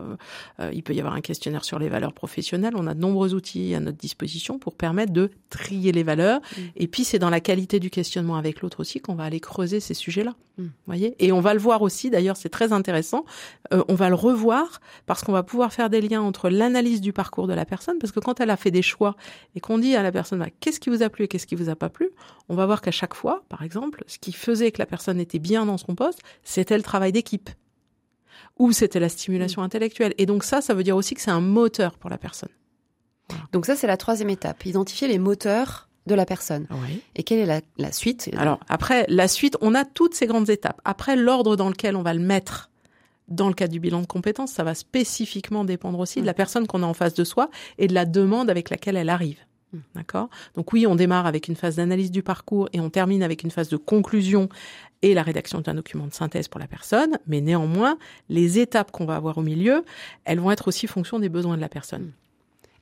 euh, 0.60 0.70
il 0.72 0.82
peut 0.82 0.94
y 0.94 1.00
avoir 1.00 1.14
un 1.14 1.20
questionnaire 1.20 1.64
sur 1.64 1.78
les 1.78 1.88
valeurs 1.88 2.14
professionnelles. 2.14 2.74
On 2.76 2.86
a 2.86 2.94
de 2.94 3.00
nombreux 3.00 3.34
outils 3.34 3.74
à 3.74 3.80
notre 3.80 3.98
disposition 3.98 4.58
pour 4.58 4.74
permettre 4.74 5.12
de 5.12 5.30
trier 5.50 5.92
les 5.92 6.02
valeurs. 6.02 6.40
Mm. 6.40 6.60
Et 6.76 6.86
puis 6.86 7.04
c'est 7.04 7.18
dans 7.18 7.30
la 7.30 7.40
qualité 7.40 7.78
du 7.78 7.90
questionnement 7.90 8.36
avec 8.36 8.62
l'autre 8.62 8.80
aussi 8.80 9.00
qu'on 9.00 9.14
va 9.14 9.24
aller 9.24 9.40
creuser 9.40 9.80
ces 9.80 9.94
sujets-là. 9.94 10.34
Mm. 10.58 10.66
Voyez? 10.86 11.14
Et 11.18 11.32
on 11.32 11.40
va 11.40 11.52
le 11.54 11.60
voir 11.60 11.82
aussi. 11.82 12.10
D'ailleurs, 12.10 12.36
c'est 12.36 12.48
très 12.48 12.72
intéressant. 12.72 13.24
Euh, 13.72 13.82
on 13.88 13.94
va 13.94 14.08
le 14.08 14.14
revoir 14.14 14.80
parce 15.06 15.22
qu'on 15.22 15.32
va 15.32 15.42
pouvoir 15.42 15.72
faire 15.72 15.90
des 15.90 16.00
liens 16.00 16.22
entre 16.22 16.48
l'analyse 16.48 17.00
du 17.00 17.12
parcours 17.12 17.46
de 17.46 17.54
la 17.54 17.64
personne, 17.64 17.98
parce 17.98 18.12
que 18.12 18.20
quand 18.20 18.40
elle 18.40 18.50
a 18.50 18.56
fait 18.56 18.70
des 18.70 18.82
choix 18.82 19.16
et 19.54 19.60
qu'on 19.60 19.78
dit 19.78 19.96
à 19.96 20.02
la 20.02 20.12
personne 20.12 20.38
bah, 20.38 20.48
qu'est-ce 20.60 20.80
qui 20.80 20.90
vous 20.90 21.02
a 21.02 21.08
plu 21.08 21.24
et 21.24 21.28
qu'est-ce 21.28 21.46
qui 21.46 21.54
vous 21.54 21.68
a 21.68 21.76
pas 21.76 21.88
plu, 21.88 22.10
on 22.48 22.54
va 22.54 22.66
voir 22.66 22.82
qu'à 22.82 22.90
chaque 22.90 23.14
fois, 23.14 23.44
par 23.48 23.62
exemple, 23.62 24.04
ce 24.06 24.18
qui 24.18 24.32
faisait 24.54 24.72
que 24.72 24.78
la 24.78 24.86
personne 24.86 25.20
était 25.20 25.38
bien 25.38 25.66
dans 25.66 25.78
son 25.78 25.94
poste, 25.94 26.20
c'était 26.42 26.76
le 26.76 26.82
travail 26.82 27.12
d'équipe 27.12 27.50
ou 28.58 28.72
c'était 28.72 29.00
la 29.00 29.08
stimulation 29.08 29.62
mm. 29.62 29.64
intellectuelle. 29.64 30.14
Et 30.18 30.26
donc 30.26 30.44
ça, 30.44 30.60
ça 30.60 30.74
veut 30.74 30.84
dire 30.84 30.96
aussi 30.96 31.14
que 31.14 31.20
c'est 31.20 31.30
un 31.30 31.40
moteur 31.40 31.98
pour 31.98 32.10
la 32.10 32.18
personne. 32.18 32.50
Donc 33.52 33.66
ça, 33.66 33.74
c'est 33.74 33.86
la 33.86 33.96
troisième 33.96 34.30
étape, 34.30 34.66
identifier 34.66 35.08
les 35.08 35.18
moteurs 35.18 35.88
de 36.06 36.14
la 36.14 36.26
personne. 36.26 36.66
Et 37.16 37.22
quelle 37.22 37.48
est 37.48 37.62
la, 37.78 37.92
suite? 37.92 38.28
Alors 38.36 38.60
après, 38.68 39.06
la 39.08 39.28
suite, 39.28 39.56
on 39.62 39.74
a 39.74 39.84
toutes 39.84 40.14
ces 40.14 40.26
grandes 40.26 40.50
étapes. 40.50 40.80
Après, 40.84 41.16
l'ordre 41.16 41.56
dans 41.56 41.70
lequel 41.70 41.96
on 41.96 42.02
va 42.02 42.12
le 42.12 42.20
mettre 42.20 42.70
dans 43.28 43.48
le 43.48 43.54
cas 43.54 43.68
du 43.68 43.80
bilan 43.80 44.02
de 44.02 44.06
compétences, 44.06 44.52
ça 44.52 44.64
va 44.64 44.74
spécifiquement 44.74 45.64
dépendre 45.64 45.98
aussi 45.98 46.20
de 46.20 46.26
la 46.26 46.34
personne 46.34 46.66
qu'on 46.66 46.82
a 46.82 46.86
en 46.86 46.92
face 46.92 47.14
de 47.14 47.24
soi 47.24 47.48
et 47.78 47.86
de 47.86 47.94
la 47.94 48.04
demande 48.04 48.50
avec 48.50 48.68
laquelle 48.68 48.98
elle 48.98 49.08
arrive. 49.08 49.38
Mmh. 49.74 49.78
D'accord 49.94 50.28
Donc 50.54 50.72
oui, 50.72 50.86
on 50.86 50.94
démarre 50.94 51.26
avec 51.26 51.48
une 51.48 51.56
phase 51.56 51.76
d'analyse 51.76 52.10
du 52.10 52.22
parcours 52.22 52.68
et 52.72 52.80
on 52.80 52.90
termine 52.90 53.22
avec 53.22 53.42
une 53.42 53.50
phase 53.50 53.68
de 53.68 53.76
conclusion 53.76 54.48
et 55.02 55.14
la 55.14 55.22
rédaction 55.22 55.60
d'un 55.60 55.74
document 55.74 56.06
de 56.06 56.14
synthèse 56.14 56.48
pour 56.48 56.60
la 56.60 56.66
personne, 56.66 57.18
mais 57.26 57.40
néanmoins, 57.40 57.98
les 58.28 58.58
étapes 58.58 58.90
qu'on 58.90 59.04
va 59.04 59.16
avoir 59.16 59.36
au 59.38 59.42
milieu, 59.42 59.84
elles 60.24 60.40
vont 60.40 60.50
être 60.50 60.68
aussi 60.68 60.86
fonction 60.86 61.18
des 61.18 61.28
besoins 61.28 61.56
de 61.56 61.60
la 61.60 61.68
personne. 61.68 62.12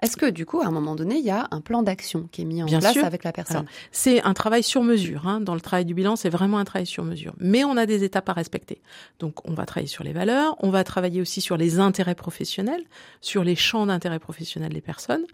Mmh. 0.03 0.05
Est-ce 0.05 0.17
que 0.17 0.31
du 0.31 0.47
coup, 0.47 0.61
à 0.61 0.67
un 0.67 0.71
moment 0.71 0.97
donné, 0.97 1.19
il 1.19 1.25
y 1.25 1.31
a 1.31 1.47
un 1.51 1.61
plan 1.61 1.83
d'action 1.83 2.29
qui 2.33 2.43
est 2.43 2.45
mis 2.45 2.63
en 2.63 2.67
place 2.67 2.97
avec 2.97 3.23
la 3.23 3.33
personne 3.33 3.67
C'est 3.93 4.23
un 4.23 4.35
travail 4.35 4.63
sur 4.63 4.83
mesure. 4.83 5.29
Hein. 5.29 5.41
Dans 5.41 5.55
le 5.55 5.61
travail 5.61 5.85
du 5.85 5.95
bilan, 5.95 6.17
c'est 6.17 6.29
vraiment 6.29 6.59
un 6.59 6.65
travail 6.65 6.87
sur 6.87 7.05
mesure. 7.05 7.35
Mais 7.39 7.65
on 7.65 7.77
a 7.77 7.87
des 7.87 8.03
étapes 8.05 8.29
à 8.29 8.33
respecter. 8.33 8.81
Donc, 9.21 9.49
on 9.49 9.55
va 9.55 9.65
travailler 9.65 9.89
sur 9.89 10.05
les 10.05 10.13
valeurs, 10.13 10.57
on 10.61 10.71
va 10.71 10.83
travailler 10.85 11.21
aussi 11.21 11.41
sur 11.41 11.57
les 11.57 11.79
intérêts 11.79 12.15
professionnels, 12.15 12.83
sur 13.21 13.45
les 13.45 13.55
champs 13.55 13.87
d'intérêt 13.87 14.19
professionnel 14.19 14.73
des 14.73 14.81
personnes. 14.81 15.25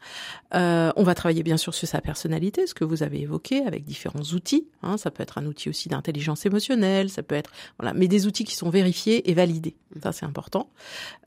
Euh, 0.54 0.92
on 0.96 1.02
va 1.02 1.14
travailler 1.14 1.42
bien 1.42 1.56
sûr 1.56 1.74
sur 1.74 1.88
sa 1.88 2.00
personnalité, 2.00 2.66
ce 2.66 2.74
que 2.74 2.84
vous 2.84 3.02
avez 3.02 3.22
évoqué, 3.22 3.64
avec 3.64 3.84
différents 3.84 4.22
outils. 4.34 4.68
Hein. 4.82 4.98
Ça 4.98 5.10
peut 5.10 5.22
être 5.22 5.38
un 5.38 5.46
outil 5.46 5.68
aussi 5.70 5.88
d'intelligence 5.88 6.44
émotionnelle, 6.44 7.08
ça 7.08 7.22
peut 7.22 7.34
être 7.34 7.50
voilà, 7.78 7.94
mais 7.94 8.08
des 8.08 8.26
outils 8.26 8.44
qui 8.44 8.54
sont 8.54 8.70
vérifiés 8.70 9.30
et 9.30 9.34
validés. 9.34 9.76
Ça, 10.02 10.12
c'est 10.12 10.26
important. 10.26 10.68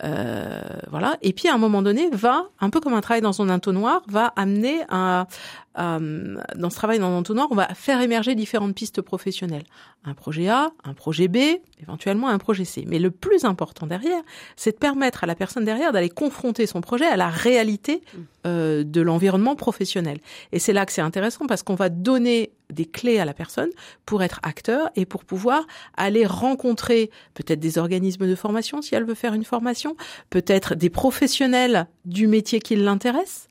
Euh, 0.04 0.62
voilà. 0.90 1.18
Et 1.22 1.34
puis, 1.34 1.48
à 1.48 1.56
un 1.56 1.58
moment 1.58 1.82
donné, 1.82 2.10
va 2.12 2.50
un 2.60 2.70
peu 2.70 2.80
comme 2.80 2.94
un 2.94 3.02
travail 3.02 3.22
dans 3.22 3.31
dans 3.32 3.46
son 3.46 3.50
entonnoir 3.50 4.02
va 4.10 4.34
amener 4.36 4.82
à, 4.90 5.26
dans 5.76 6.70
ce 6.70 6.76
travail 6.76 7.00
dans 7.00 7.10
l'entonnoir, 7.10 7.48
on 7.50 7.56
va 7.56 7.74
faire 7.74 8.02
émerger 8.02 8.36
différentes 8.36 8.76
pistes 8.76 9.02
professionnelles. 9.02 9.64
Un 10.04 10.14
projet 10.14 10.50
A, 10.50 10.72
un 10.84 10.94
projet 10.94 11.28
B, 11.28 11.38
éventuellement 11.82 12.28
un 12.28 12.38
projet 12.40 12.66
C. 12.66 12.84
Mais 12.88 13.00
le 13.00 13.12
plus 13.12 13.46
important 13.46 13.88
derrière, 13.88 14.22
c'est 14.56 14.72
de 14.72 14.78
permettre 14.78 15.24
à 15.24 15.28
la 15.28 15.36
personne 15.36 15.64
derrière 15.64 15.92
d'aller 15.92 16.10
confronter 16.10 16.66
son 16.66 16.82
projet 16.82 17.06
à 17.06 17.16
la 17.16 17.30
réalité 17.30 18.02
mm. 18.02 18.20
euh, 18.48 18.84
de 18.84 19.02
l'environnement 19.02 19.56
professionnel. 19.56 20.20
Et 20.52 20.60
c'est 20.60 20.74
là 20.74 20.86
que 20.86 20.92
c'est 20.92 21.02
intéressant 21.02 21.46
parce 21.46 21.64
qu'on 21.64 21.76
va 21.76 21.90
donner 21.90 22.52
des 22.72 22.86
clés 22.86 23.20
à 23.20 23.26
la 23.26 23.34
personne 23.34 23.70
pour 24.06 24.24
être 24.24 24.40
acteur 24.44 24.90
et 24.96 25.06
pour 25.06 25.26
pouvoir 25.26 25.66
aller 25.96 26.26
rencontrer 26.26 27.12
peut-être 27.34 27.60
des 27.60 27.78
organismes 27.78 28.28
de 28.28 28.36
formation 28.36 28.82
si 28.82 28.96
elle 28.96 29.04
veut 29.04 29.16
faire 29.16 29.34
une 29.34 29.44
formation, 29.44 29.96
peut-être 30.30 30.76
des 30.76 30.90
professionnels 30.90 31.88
du 32.06 32.28
métier 32.28 32.60
qui 32.60 32.76
l'intéresse, 32.76 33.48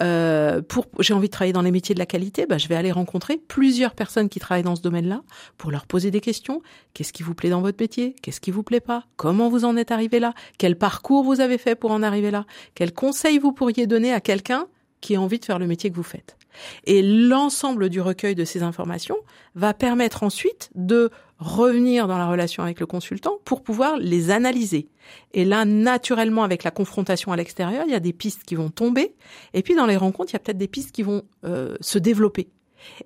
euh, 0.00 0.62
pour 0.62 0.86
j'ai 1.00 1.14
envie 1.14 1.28
de 1.28 1.32
travailler 1.32 1.52
dans 1.52 1.62
les 1.62 1.70
métiers 1.70 1.94
de 1.94 1.98
la 1.98 2.06
qualité, 2.06 2.46
bah, 2.46 2.58
je 2.58 2.68
vais 2.68 2.76
aller 2.76 2.92
rencontrer 2.92 3.36
plusieurs 3.36 3.94
personnes 3.94 4.28
qui 4.28 4.38
travaillent 4.40 4.62
dans 4.62 4.76
ce 4.76 4.82
domaine-là 4.82 5.22
pour 5.58 5.70
leur 5.70 5.86
poser 5.86 6.10
des 6.10 6.20
questions. 6.20 6.62
Qu'est-ce 6.94 7.12
qui 7.12 7.22
vous 7.22 7.34
plaît 7.34 7.50
dans 7.50 7.60
votre 7.60 7.80
métier? 7.80 8.14
Qu'est-ce 8.22 8.40
qui 8.40 8.50
vous 8.50 8.62
plaît 8.62 8.80
pas? 8.80 9.04
Comment 9.16 9.48
vous 9.48 9.64
en 9.64 9.76
êtes 9.76 9.90
arrivé 9.90 10.20
là? 10.20 10.34
Quel 10.58 10.76
parcours 10.76 11.24
vous 11.24 11.40
avez 11.40 11.58
fait 11.58 11.74
pour 11.74 11.90
en 11.90 12.02
arriver 12.02 12.30
là? 12.30 12.44
Quels 12.74 12.92
conseils 12.92 13.38
vous 13.38 13.52
pourriez 13.52 13.86
donner 13.86 14.12
à 14.12 14.20
quelqu'un 14.20 14.66
qui 15.00 15.16
a 15.16 15.20
envie 15.20 15.38
de 15.38 15.44
faire 15.44 15.58
le 15.58 15.66
métier 15.66 15.90
que 15.90 15.96
vous 15.96 16.02
faites? 16.02 16.36
Et 16.84 17.02
l'ensemble 17.02 17.88
du 17.88 18.00
recueil 18.00 18.34
de 18.34 18.44
ces 18.44 18.62
informations 18.62 19.18
va 19.54 19.74
permettre 19.74 20.22
ensuite 20.22 20.70
de 20.74 21.10
revenir 21.38 22.08
dans 22.08 22.18
la 22.18 22.26
relation 22.26 22.62
avec 22.62 22.80
le 22.80 22.86
consultant 22.86 23.38
pour 23.44 23.62
pouvoir 23.62 23.96
les 23.98 24.30
analyser. 24.30 24.88
Et 25.32 25.44
là, 25.44 25.64
naturellement, 25.64 26.44
avec 26.44 26.64
la 26.64 26.70
confrontation 26.70 27.32
à 27.32 27.36
l'extérieur, 27.36 27.84
il 27.86 27.92
y 27.92 27.96
a 27.96 28.00
des 28.00 28.12
pistes 28.12 28.44
qui 28.44 28.54
vont 28.54 28.70
tomber. 28.70 29.14
Et 29.52 29.62
puis, 29.62 29.74
dans 29.74 29.86
les 29.86 29.96
rencontres, 29.96 30.30
il 30.30 30.34
y 30.34 30.36
a 30.36 30.40
peut-être 30.40 30.58
des 30.58 30.68
pistes 30.68 30.92
qui 30.92 31.02
vont 31.02 31.22
euh, 31.44 31.76
se 31.80 31.98
développer 31.98 32.48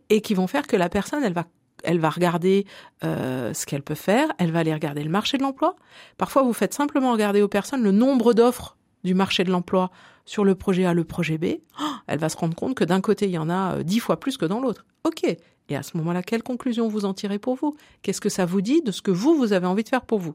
et 0.08 0.20
qui 0.20 0.34
vont 0.34 0.46
faire 0.46 0.66
que 0.66 0.76
la 0.76 0.88
personne, 0.88 1.24
elle 1.24 1.32
va 1.32 1.46
elle 1.82 1.98
va 1.98 2.10
regarder 2.10 2.66
euh, 3.04 3.54
ce 3.54 3.64
qu'elle 3.64 3.82
peut 3.82 3.94
faire, 3.94 4.28
elle 4.38 4.52
va 4.52 4.58
aller 4.58 4.74
regarder 4.74 5.02
le 5.02 5.10
marché 5.10 5.38
de 5.38 5.42
l'emploi. 5.42 5.76
Parfois, 6.18 6.42
vous 6.42 6.52
faites 6.52 6.74
simplement 6.74 7.12
regarder 7.12 7.40
aux 7.40 7.48
personnes 7.48 7.82
le 7.82 7.90
nombre 7.90 8.34
d'offres 8.34 8.76
du 9.02 9.14
marché 9.14 9.44
de 9.44 9.50
l'emploi 9.50 9.90
sur 10.26 10.44
le 10.44 10.54
projet 10.54 10.84
A, 10.84 10.92
le 10.92 11.04
projet 11.04 11.38
B. 11.38 11.46
Oh, 11.80 11.84
elle 12.06 12.18
va 12.18 12.28
se 12.28 12.36
rendre 12.36 12.54
compte 12.54 12.74
que 12.74 12.84
d'un 12.84 13.00
côté, 13.00 13.26
il 13.26 13.32
y 13.32 13.38
en 13.38 13.48
a 13.48 13.76
euh, 13.76 13.82
dix 13.82 14.00
fois 14.00 14.20
plus 14.20 14.36
que 14.36 14.44
dans 14.44 14.60
l'autre. 14.60 14.84
OK. 15.04 15.24
Et 15.70 15.76
à 15.76 15.82
ce 15.82 15.96
moment-là, 15.96 16.22
quelle 16.22 16.42
conclusion 16.42 16.88
vous 16.88 17.04
en 17.04 17.14
tirez 17.14 17.38
pour 17.38 17.54
vous? 17.54 17.76
Qu'est-ce 18.02 18.20
que 18.20 18.28
ça 18.28 18.44
vous 18.44 18.60
dit 18.60 18.82
de 18.82 18.90
ce 18.92 19.00
que 19.00 19.12
vous, 19.12 19.34
vous 19.34 19.52
avez 19.52 19.66
envie 19.66 19.84
de 19.84 19.88
faire 19.88 20.02
pour 20.02 20.18
vous? 20.18 20.34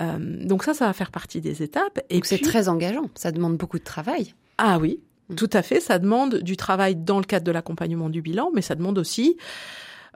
Euh, 0.00 0.18
Donc 0.46 0.62
ça, 0.62 0.74
ça 0.74 0.86
va 0.86 0.92
faire 0.92 1.10
partie 1.10 1.40
des 1.40 1.62
étapes. 1.62 2.00
Et 2.08 2.20
c'est 2.24 2.38
très 2.38 2.68
engageant. 2.68 3.10
Ça 3.16 3.32
demande 3.32 3.56
beaucoup 3.56 3.78
de 3.78 3.84
travail. 3.84 4.34
Ah 4.56 4.78
oui, 4.78 5.00
mm. 5.28 5.34
tout 5.34 5.50
à 5.52 5.62
fait. 5.62 5.80
Ça 5.80 5.98
demande 5.98 6.36
du 6.36 6.56
travail 6.56 6.94
dans 6.94 7.18
le 7.18 7.24
cadre 7.24 7.44
de 7.44 7.50
l'accompagnement 7.50 8.08
du 8.08 8.22
bilan, 8.22 8.50
mais 8.54 8.62
ça 8.62 8.76
demande 8.76 8.98
aussi 8.98 9.36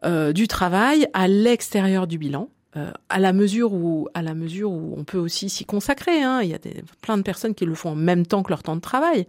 euh, 0.05 0.33
du 0.33 0.47
travail 0.47 1.09
à 1.13 1.27
l'extérieur 1.27 2.07
du 2.07 2.17
bilan. 2.17 2.49
Euh, 2.75 2.91
à 3.11 3.19
la 3.19 3.35
mesure 3.35 3.75
où 3.75 4.09
à 4.15 4.23
la 4.23 4.33
mesure 4.33 4.73
où 4.73 4.95
on 4.97 5.05
peut 5.05 5.19
aussi 5.19 5.51
s'y 5.51 5.67
consacrer. 5.67 6.23
Hein. 6.23 6.41
Il 6.43 6.49
y 6.49 6.55
a 6.55 6.59
des, 6.59 6.83
plein 7.03 7.19
de 7.19 7.23
personnes 7.23 7.55
qui 7.55 7.67
le 7.67 7.75
font 7.75 7.91
en 7.91 7.95
même 7.95 8.25
temps 8.25 8.43
que 8.43 8.49
leur 8.49 8.63
temps 8.63 8.77
de 8.77 8.81
travail 8.81 9.27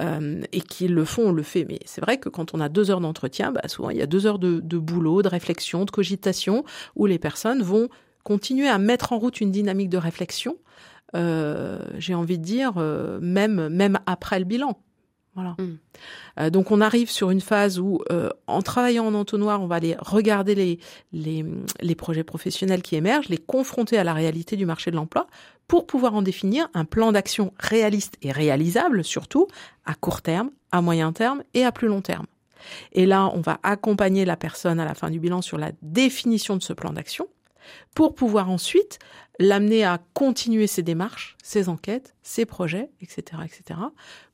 euh, 0.00 0.42
et 0.52 0.60
qui 0.60 0.88
le 0.88 1.06
font, 1.06 1.28
on 1.28 1.32
le 1.32 1.42
fait. 1.42 1.64
Mais 1.64 1.78
c'est 1.86 2.02
vrai 2.02 2.18
que 2.18 2.28
quand 2.28 2.52
on 2.52 2.60
a 2.60 2.68
deux 2.68 2.90
heures 2.90 3.00
d'entretien, 3.00 3.50
bah, 3.50 3.62
souvent 3.66 3.88
il 3.88 3.96
y 3.96 4.02
a 4.02 4.06
deux 4.06 4.26
heures 4.26 4.38
de, 4.38 4.60
de 4.60 4.76
boulot, 4.76 5.22
de 5.22 5.28
réflexion, 5.28 5.86
de 5.86 5.90
cogitation, 5.90 6.64
où 6.94 7.06
les 7.06 7.18
personnes 7.18 7.62
vont 7.62 7.88
continuer 8.24 8.68
à 8.68 8.76
mettre 8.76 9.14
en 9.14 9.18
route 9.18 9.40
une 9.40 9.50
dynamique 9.50 9.88
de 9.88 9.98
réflexion. 9.98 10.58
Euh, 11.14 11.78
J'ai 11.96 12.14
envie 12.14 12.38
de 12.38 12.44
dire 12.44 12.74
euh, 12.76 13.18
même 13.22 13.68
même 13.70 13.98
après 14.04 14.38
le 14.38 14.44
bilan. 14.44 14.78
Voilà. 15.34 15.56
Mm. 15.58 15.78
Euh, 16.40 16.50
donc 16.50 16.70
on 16.70 16.80
arrive 16.80 17.10
sur 17.10 17.30
une 17.30 17.40
phase 17.40 17.78
où, 17.78 18.00
euh, 18.10 18.28
en 18.46 18.60
travaillant 18.60 19.06
en 19.06 19.14
entonnoir, 19.14 19.62
on 19.62 19.66
va 19.66 19.76
aller 19.76 19.96
regarder 19.98 20.54
les, 20.54 20.78
les, 21.12 21.44
les, 21.80 21.94
projets 21.94 22.24
professionnels 22.24 22.82
qui 22.82 22.96
émergent, 22.96 23.28
les 23.28 23.38
confronter 23.38 23.96
à 23.96 24.04
la 24.04 24.12
réalité 24.12 24.56
du 24.56 24.66
marché 24.66 24.90
de 24.90 24.96
l'emploi, 24.96 25.26
pour 25.68 25.86
pouvoir 25.86 26.14
en 26.14 26.22
définir 26.22 26.68
un 26.74 26.84
plan 26.84 27.12
d'action 27.12 27.54
réaliste 27.58 28.16
et 28.20 28.30
réalisable, 28.30 29.04
surtout 29.04 29.46
à 29.86 29.94
court 29.94 30.20
terme, 30.20 30.50
à 30.70 30.82
moyen 30.82 31.12
terme 31.12 31.42
et 31.54 31.64
à 31.64 31.72
plus 31.72 31.88
long 31.88 32.02
terme. 32.02 32.26
Et 32.92 33.06
là, 33.06 33.30
on 33.34 33.40
va 33.40 33.58
accompagner 33.62 34.24
la 34.24 34.36
personne 34.36 34.80
à 34.80 34.84
la 34.84 34.94
fin 34.94 35.10
du 35.10 35.18
bilan 35.18 35.42
sur 35.42 35.58
la 35.58 35.72
définition 35.82 36.56
de 36.56 36.62
ce 36.62 36.72
plan 36.72 36.92
d'action, 36.92 37.26
pour 37.94 38.14
pouvoir 38.14 38.50
ensuite 38.50 38.98
l'amener 39.38 39.84
à 39.84 39.98
continuer 40.14 40.66
ses 40.66 40.82
démarches, 40.82 41.36
ses 41.42 41.68
enquêtes, 41.68 42.14
ses 42.22 42.46
projets, 42.46 42.90
etc., 43.00 43.42
etc., 43.44 43.80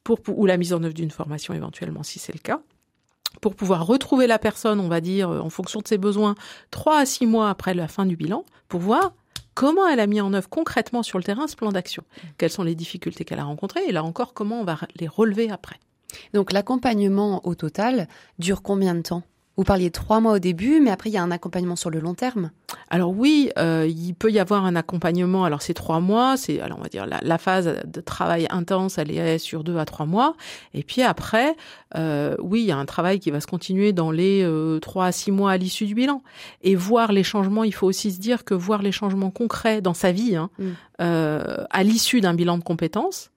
pour, 0.04 0.18
ou 0.28 0.46
la 0.46 0.56
mise 0.56 0.72
en 0.72 0.82
œuvre 0.82 0.94
d'une 0.94 1.10
formation 1.10 1.54
éventuellement 1.54 2.02
si 2.02 2.18
c'est 2.18 2.32
le 2.32 2.40
cas, 2.40 2.60
pour 3.40 3.54
pouvoir 3.54 3.86
retrouver 3.86 4.26
la 4.26 4.38
personne, 4.38 4.80
on 4.80 4.88
va 4.88 5.00
dire, 5.00 5.30
en 5.30 5.50
fonction 5.50 5.80
de 5.80 5.88
ses 5.88 5.98
besoins, 5.98 6.34
trois 6.70 6.98
à 6.98 7.06
six 7.06 7.26
mois 7.26 7.50
après 7.50 7.74
la 7.74 7.88
fin 7.88 8.06
du 8.06 8.16
bilan, 8.16 8.44
pour 8.68 8.80
voir 8.80 9.12
comment 9.54 9.86
elle 9.86 10.00
a 10.00 10.06
mis 10.06 10.20
en 10.20 10.32
œuvre 10.34 10.48
concrètement 10.48 11.02
sur 11.02 11.18
le 11.18 11.24
terrain 11.24 11.46
ce 11.46 11.56
plan 11.56 11.72
d'action, 11.72 12.04
quelles 12.36 12.50
sont 12.50 12.62
les 12.62 12.74
difficultés 12.74 13.24
qu'elle 13.24 13.38
a 13.38 13.44
rencontrées, 13.44 13.84
et 13.86 13.92
là 13.92 14.02
encore, 14.04 14.34
comment 14.34 14.60
on 14.60 14.64
va 14.64 14.78
les 14.96 15.08
relever 15.08 15.50
après. 15.50 15.78
Donc 16.32 16.52
l'accompagnement 16.52 17.46
au 17.46 17.54
total 17.54 18.08
dure 18.38 18.62
combien 18.62 18.94
de 18.94 19.02
temps? 19.02 19.22
Vous 19.59 19.64
parliez 19.64 19.88
de 19.88 19.92
trois 19.92 20.21
mois 20.21 20.35
au 20.35 20.38
début, 20.38 20.81
mais 20.81 20.90
après 20.90 21.11
il 21.11 21.14
y 21.14 21.16
a 21.16 21.23
un 21.23 21.33
accompagnement 21.33 21.75
sur 21.75 21.90
le 21.90 21.99
long 21.99 22.14
terme. 22.14 22.53
Alors 22.90 23.11
oui, 23.11 23.51
euh, 23.59 23.87
il 23.88 24.14
peut 24.14 24.31
y 24.31 24.38
avoir 24.38 24.64
un 24.64 24.77
accompagnement. 24.77 25.44
Alors 25.44 25.62
c'est 25.62 25.75
trois 25.75 25.99
mois, 25.99 26.37
c'est 26.37 26.61
alors 26.61 26.79
on 26.79 26.83
va 26.83 26.88
dire 26.88 27.07
la, 27.07 27.38
phase 27.38 27.81
de 27.85 28.01
travail 28.01 28.47
intense, 28.51 28.99
elle 28.99 29.11
est 29.11 29.38
sur 29.38 29.64
deux 29.64 29.77
à 29.77 29.85
trois 29.85 30.07
mois. 30.07 30.37
Et 30.75 30.85
puis 30.85 31.03
après, 31.03 31.57
euh, 31.97 32.37
oui, 32.40 32.61
il 32.61 32.66
y 32.66 32.71
a 32.71 32.77
un 32.77 32.85
travail 32.85 33.18
qui 33.18 33.33
va 33.33 33.40
se 33.40 33.49
continuer 33.49 33.92
dans 33.92 34.12
les 34.12 34.44
euh, 34.44 34.79
trois 34.79 35.07
à 35.07 35.12
six 35.12 35.33
mois 35.33 35.51
à 35.51 35.57
l'issue 35.57 35.87
du 35.87 35.94
bilan. 35.97 36.23
Et 36.62 36.77
voir 36.77 37.11
les 37.11 37.25
changements, 37.25 37.64
il 37.64 37.75
faut 37.75 37.88
aussi 37.88 38.12
se 38.12 38.21
dire 38.21 38.44
que 38.44 38.55
voir 38.55 38.81
les 38.81 38.92
changements 38.92 39.33
concrets 39.33 39.83
dans 39.83 39.94
sa 39.94 40.12
vie, 40.12 40.37
hein, 40.37 40.51
mm. 40.61 40.71
à 41.01 41.83
l'issue 41.83 42.21
d'un 42.21 42.35
bilan 42.35 42.59
de 42.59 42.62
compétences, 42.62 43.33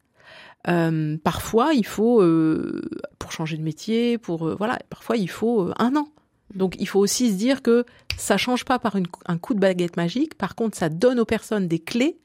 euh, 0.68 1.18
parfois, 1.24 1.74
il 1.74 1.86
faut, 1.86 2.22
euh, 2.22 2.82
pour 3.20 3.32
changer 3.32 3.58
de 3.58 3.64
métier, 3.64 4.18
pour 4.18 4.48
euh, 4.48 4.56
voilà, 4.56 4.80
parfois 4.90 5.18
il 5.18 5.30
faut 5.30 5.72
un 5.78 5.96
an. 5.96 6.08
Donc, 6.54 6.76
il 6.80 6.88
faut 6.88 7.00
aussi 7.00 7.32
se 7.32 7.36
dire 7.36 7.62
que 7.62 7.86
ça 8.18 8.38
change 8.38 8.66
pas 8.66 8.78
par 8.78 8.98
un 9.26 9.38
coup 9.38 9.54
de 9.54 9.60
baguette 9.60 9.96
magique. 9.96 10.38
Par 10.38 10.56
contre, 10.56 10.78
ça 10.78 10.90
donne 10.90 11.20
aux 11.20 11.26
personnes 11.26 11.68
des 11.68 11.80
clés. 11.80 12.20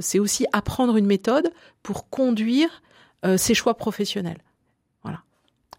c'est 0.00 0.18
aussi 0.18 0.44
apprendre 0.52 0.98
une 0.98 1.06
méthode 1.06 1.50
pour 1.82 2.10
conduire 2.10 2.82
ses 3.38 3.54
choix 3.54 3.74
professionnels. 3.74 4.36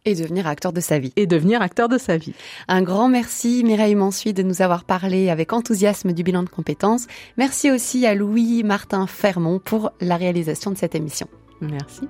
Et 0.06 0.16
devenir 0.16 0.48
acteur 0.48 0.74
de 0.74 0.82
sa 0.82 0.98
vie. 0.98 1.14
Et 1.16 1.28
devenir 1.28 1.62
acteur 1.62 1.88
de 1.88 1.98
sa 1.98 2.18
vie. 2.18 2.34
Un 2.68 2.82
grand 2.82 3.08
merci 3.08 3.64
Mireille 3.64 3.96
Mansuy 3.96 4.34
de 4.34 4.42
nous 4.42 4.64
avoir 4.64 4.84
parlé 4.84 5.30
avec 5.30 5.54
enthousiasme 5.54 6.12
du 6.12 6.24
bilan 6.24 6.42
de 6.42 6.50
compétences. 6.50 7.06
Merci 7.38 7.70
aussi 7.70 8.06
à 8.08 8.16
Louis 8.16 8.64
Martin 8.64 9.06
Fermont 9.06 9.60
pour 9.60 9.92
la 10.02 10.18
réalisation 10.18 10.72
de 10.72 10.78
cette 10.78 10.96
émission. 10.96 11.28
Merci. 11.62 12.02